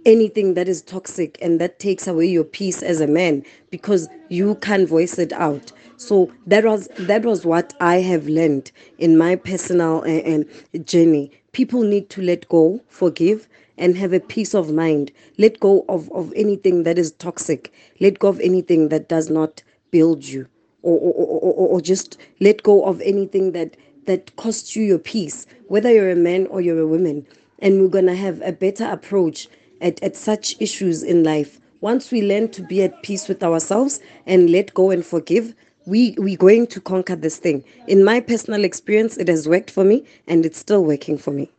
[0.05, 4.55] anything that is toxic and that takes away your peace as a man because you
[4.55, 5.71] can't voice it out.
[5.97, 10.43] So that was that was what i have learned in my personal uh,
[10.79, 11.31] journey.
[11.51, 13.47] People need to let go forgive
[13.77, 15.11] and have a peace of mind.
[15.37, 17.73] Let go of, of anything that is toxic.
[17.99, 20.47] Let go of anything that does not build you.
[20.83, 23.75] Or, or, or, or just let go of anything that
[24.05, 27.25] that costs you your peace whether you're a man or you're a woman.
[27.59, 29.47] And we're going to have a better approach
[29.81, 31.59] at, at such issues in life.
[31.81, 35.55] Once we learn to be at peace with ourselves and let go and forgive
[35.85, 37.63] we we're going to conquer this thing.
[37.87, 41.49] In my personal experience it has worked for me and it's still working for me.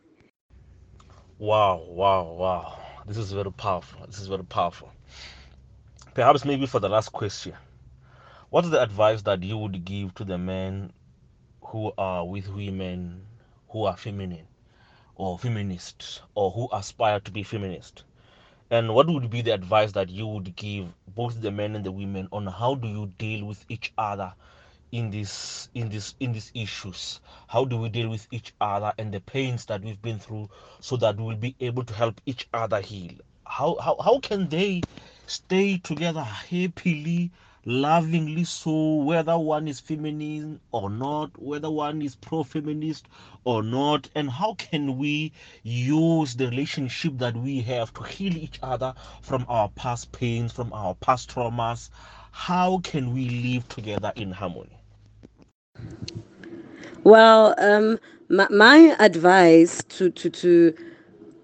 [1.39, 2.77] Wow wow wow.
[3.07, 4.05] This is very powerful.
[4.05, 4.91] This is very powerful.
[6.13, 7.53] Perhaps maybe for the last question
[8.51, 10.91] what's the advice that you would give to the men
[11.61, 13.25] who are with women
[13.69, 14.45] who are feminine
[15.15, 18.03] or feminists or who aspire to be feminist
[18.71, 21.91] and what would be the advice that you would give both the men and the
[21.91, 24.33] women on how do you deal with each other
[24.91, 27.21] in this in this in these issues?
[27.47, 30.49] How do we deal with each other and the pains that we've been through
[30.81, 33.13] so that we'll be able to help each other heal?
[33.47, 34.85] How how, how can they
[35.27, 37.31] stay together happily
[37.65, 43.07] lovingly so whether one is feminine or not whether one is pro-feminist
[43.43, 45.31] or not and how can we
[45.63, 50.73] use the relationship that we have to heal each other from our past pains from
[50.73, 51.89] our past traumas?
[52.31, 54.79] How can we live together in harmony?
[57.03, 57.99] Well um
[58.29, 60.73] my, my advice to to to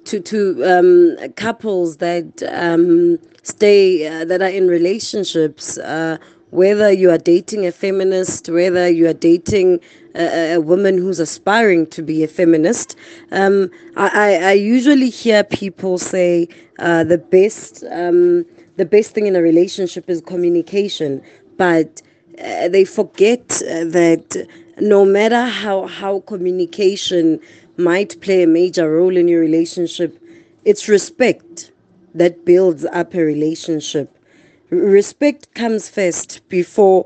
[0.08, 6.18] to to um, couples that um, stay uh, that are in relationships uh,
[6.52, 9.80] whether you are dating a feminist whether you are dating
[10.16, 12.96] a, a woman who's aspiring to be a feminist
[13.32, 16.48] um, I, I, usually hear people say
[16.80, 18.46] uh, the best um,
[18.78, 21.22] the best thing in a relationship is communication
[21.58, 22.02] but
[22.44, 24.48] uh, they forget uh, that
[24.80, 27.40] no matter how how communication
[27.78, 30.18] might play a major role in your relationship,
[30.66, 31.72] it's respect
[32.16, 34.18] that builds up a relationship.
[34.70, 37.06] Respect comes first before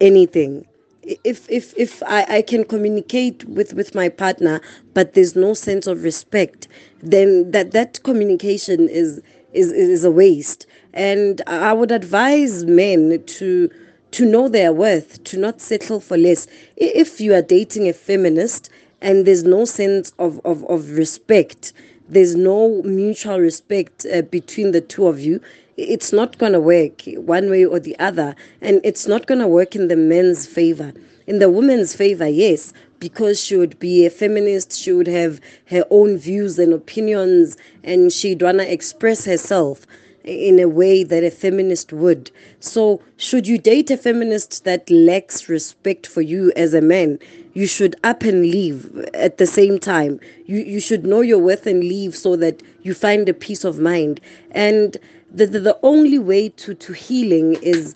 [0.00, 0.66] anything.
[1.02, 4.60] If if if I, I can communicate with, with my partner
[4.94, 6.68] but there's no sense of respect,
[7.02, 10.66] then that, that communication is is is a waste.
[10.92, 13.70] And I would advise men to
[14.10, 16.46] to know their worth, to not settle for less.
[16.76, 21.72] If you are dating a feminist and there's no sense of, of, of respect,
[22.08, 25.40] there's no mutual respect uh, between the two of you,
[25.78, 28.34] it's not going to work one way or the other.
[28.60, 30.92] And it's not going to work in the men's favor.
[31.28, 35.84] In the woman's favor, yes, because she would be a feminist, she would have her
[35.90, 39.86] own views and opinions, and she'd want to express herself
[40.24, 42.30] in a way that a feminist would.
[42.60, 47.18] So, should you date a feminist that lacks respect for you as a man,
[47.58, 48.78] you should up and leave
[49.14, 50.20] at the same time.
[50.46, 53.80] You you should know your worth and leave so that you find a peace of
[53.80, 54.20] mind.
[54.52, 54.96] And
[55.38, 57.94] the the, the only way to to healing is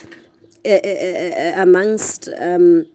[0.64, 2.86] uh, uh, amongst um,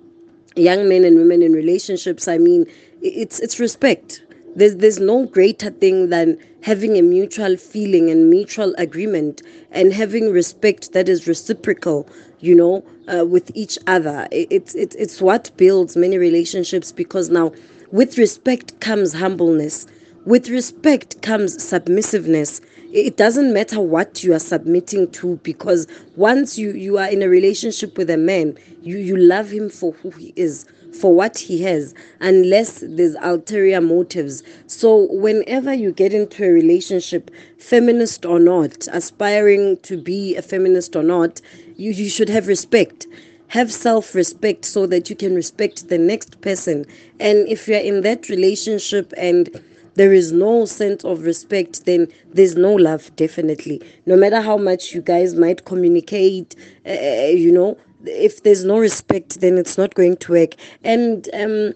[0.58, 2.28] young men and women in relationships.
[2.28, 2.66] I mean,
[3.02, 4.22] it's it's respect
[4.58, 9.42] there's there's no greater thing than having a mutual feeling and mutual agreement
[9.72, 14.28] and having respect that is reciprocal you know uh, with each other.
[14.32, 17.54] It's it's it's what builds many relationships because now
[17.92, 19.88] with respect comes humbleness.
[20.26, 22.60] With respect comes submissiveness.
[22.92, 27.30] It doesn't matter what you are submitting to because once you you are in a
[27.30, 31.62] relationship with a man you you love him for who he is for what he
[31.64, 34.44] has unless there's ulterior motives.
[34.68, 40.96] So, whenever you get into a relationship, feminist or not, aspiring to be a feminist
[40.96, 41.42] or not,
[41.76, 43.08] you, you should have respect.
[43.50, 46.86] Have self respect so that you can respect the next person.
[47.20, 49.50] And if you're in that relationship and
[49.96, 53.82] there is no sense of respect, then there's no love, definitely.
[54.06, 56.56] No matter how much you guys might communicate,
[56.88, 60.56] uh, you know, if there's no respect, then it's not going to work.
[60.84, 61.74] And um,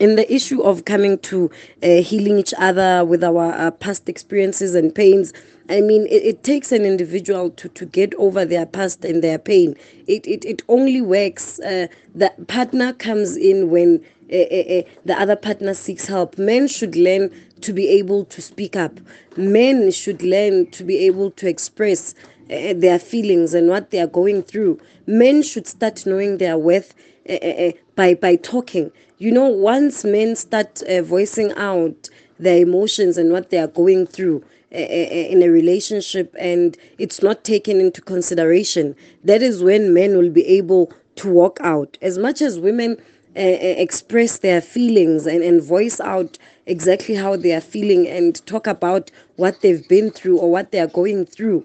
[0.00, 1.50] in the issue of coming to
[1.82, 5.32] uh, healing each other with our uh, past experiences and pains,
[5.70, 9.38] I mean, it, it, takes an individual to, to get over their past and their
[9.38, 9.74] pain.
[10.06, 15.14] It, it, it only works, uh, the partner comes in when uh, uh, uh, the
[15.18, 16.36] other partner seeks help.
[16.36, 17.30] Men should learn
[17.60, 18.98] to be able to speak up.
[19.36, 22.14] Men should learn to be able to express
[22.48, 24.78] their feelings and what they are going through.
[25.06, 26.94] Men should start knowing their worth
[27.28, 28.90] uh, uh, by by talking.
[29.18, 34.06] You know, once men start uh, voicing out their emotions and what they are going
[34.06, 40.30] through in a relationship and it's not taken into consideration, that is when men will
[40.30, 41.96] be able to walk out.
[42.02, 42.96] As much as women
[43.36, 49.10] express their feelings and, and voice out exactly how they are feeling and talk about
[49.36, 51.64] what they've been through or what they are going through,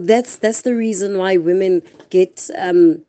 [0.00, 3.02] that's that's the reason why women get um,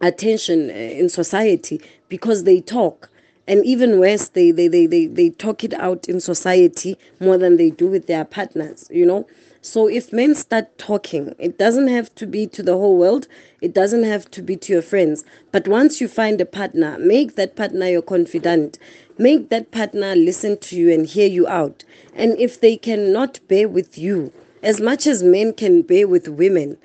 [0.00, 3.10] attention in society because they talk.
[3.48, 7.56] And even worse they, they they they they talk it out in society more than
[7.56, 9.26] they do with their partners you know?
[9.62, 13.26] So if men start talking it doesn't have to be to the whole world.
[13.60, 15.24] It doesn't have to be to your friends.
[15.52, 18.78] But once you find a partner make that partner your confidant.
[19.18, 21.84] Make that partner listen to you and hear you out.
[22.14, 24.32] And if they cannot bear with you
[24.62, 26.76] as much as men can bear with women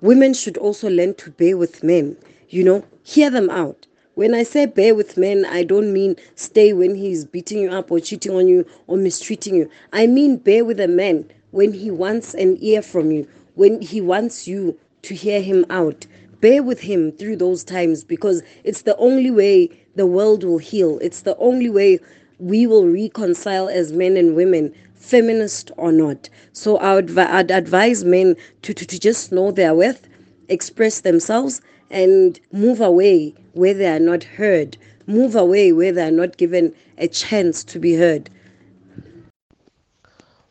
[0.00, 2.16] women should also learn to bear with men
[2.52, 3.86] you know, hear them out.
[4.14, 7.90] When I say bear with men, I don't mean stay when he's beating you up
[7.90, 9.70] or cheating on you or mistreating you.
[9.94, 14.02] I mean bear with a man when he wants an ear from you, when he
[14.02, 16.06] wants you to hear him out.
[16.42, 20.98] Bear with him through those times because it's the only way the world will heal.
[21.00, 22.00] It's the only way
[22.38, 26.30] we will reconcile as men and women, feminist or not.
[26.52, 30.08] So I would, I'd advise men to, to, to just know their worth,
[30.48, 36.10] express themselves, and move away where they are not heard, move away where they are
[36.12, 38.30] not given a chance to be heard.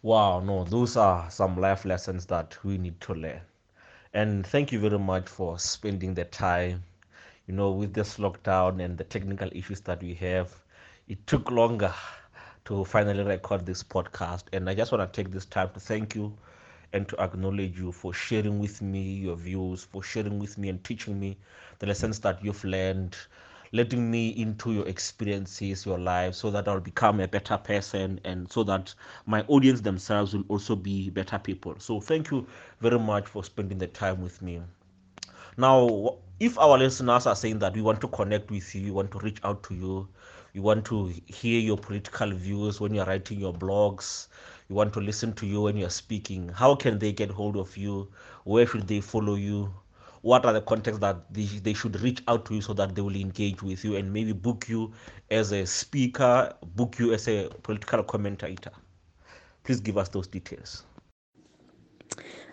[0.04, 3.42] Wow, no, those are some life lessons that we need to learn.
[4.14, 6.84] And thank you very much for spending the time.
[7.48, 10.54] You know, with this lockdown and the technical issues that we have,
[11.08, 11.94] it took longer
[12.66, 14.44] to finally record this podcast.
[14.54, 16.34] And I just want to take this time to thank you
[16.94, 20.84] and to acknowledge you for sharing with me your views, for sharing with me and
[20.84, 21.38] teaching me
[21.80, 23.16] the lessons that you've learned,
[23.72, 28.52] letting me into your experiences, your life, so that I'll become a better person and
[28.52, 28.94] so that
[29.26, 31.76] my audience themselves will also be better people.
[31.80, 32.46] So, thank you
[32.80, 34.62] very much for spending the time with me.
[35.58, 39.12] Now, if our listeners are saying that we want to connect with you, we want
[39.12, 40.08] to reach out to you,
[40.54, 44.28] we want to hear your political views when you're writing your blogs,
[44.70, 47.76] you want to listen to you when you're speaking, how can they get hold of
[47.78, 48.10] you?
[48.44, 49.74] Where should they follow you?
[50.22, 53.02] What are the contexts that they, they should reach out to you so that they
[53.02, 54.94] will engage with you and maybe book you
[55.32, 58.72] as a speaker, book you as a political commentator?
[59.64, 60.84] Please give us those details.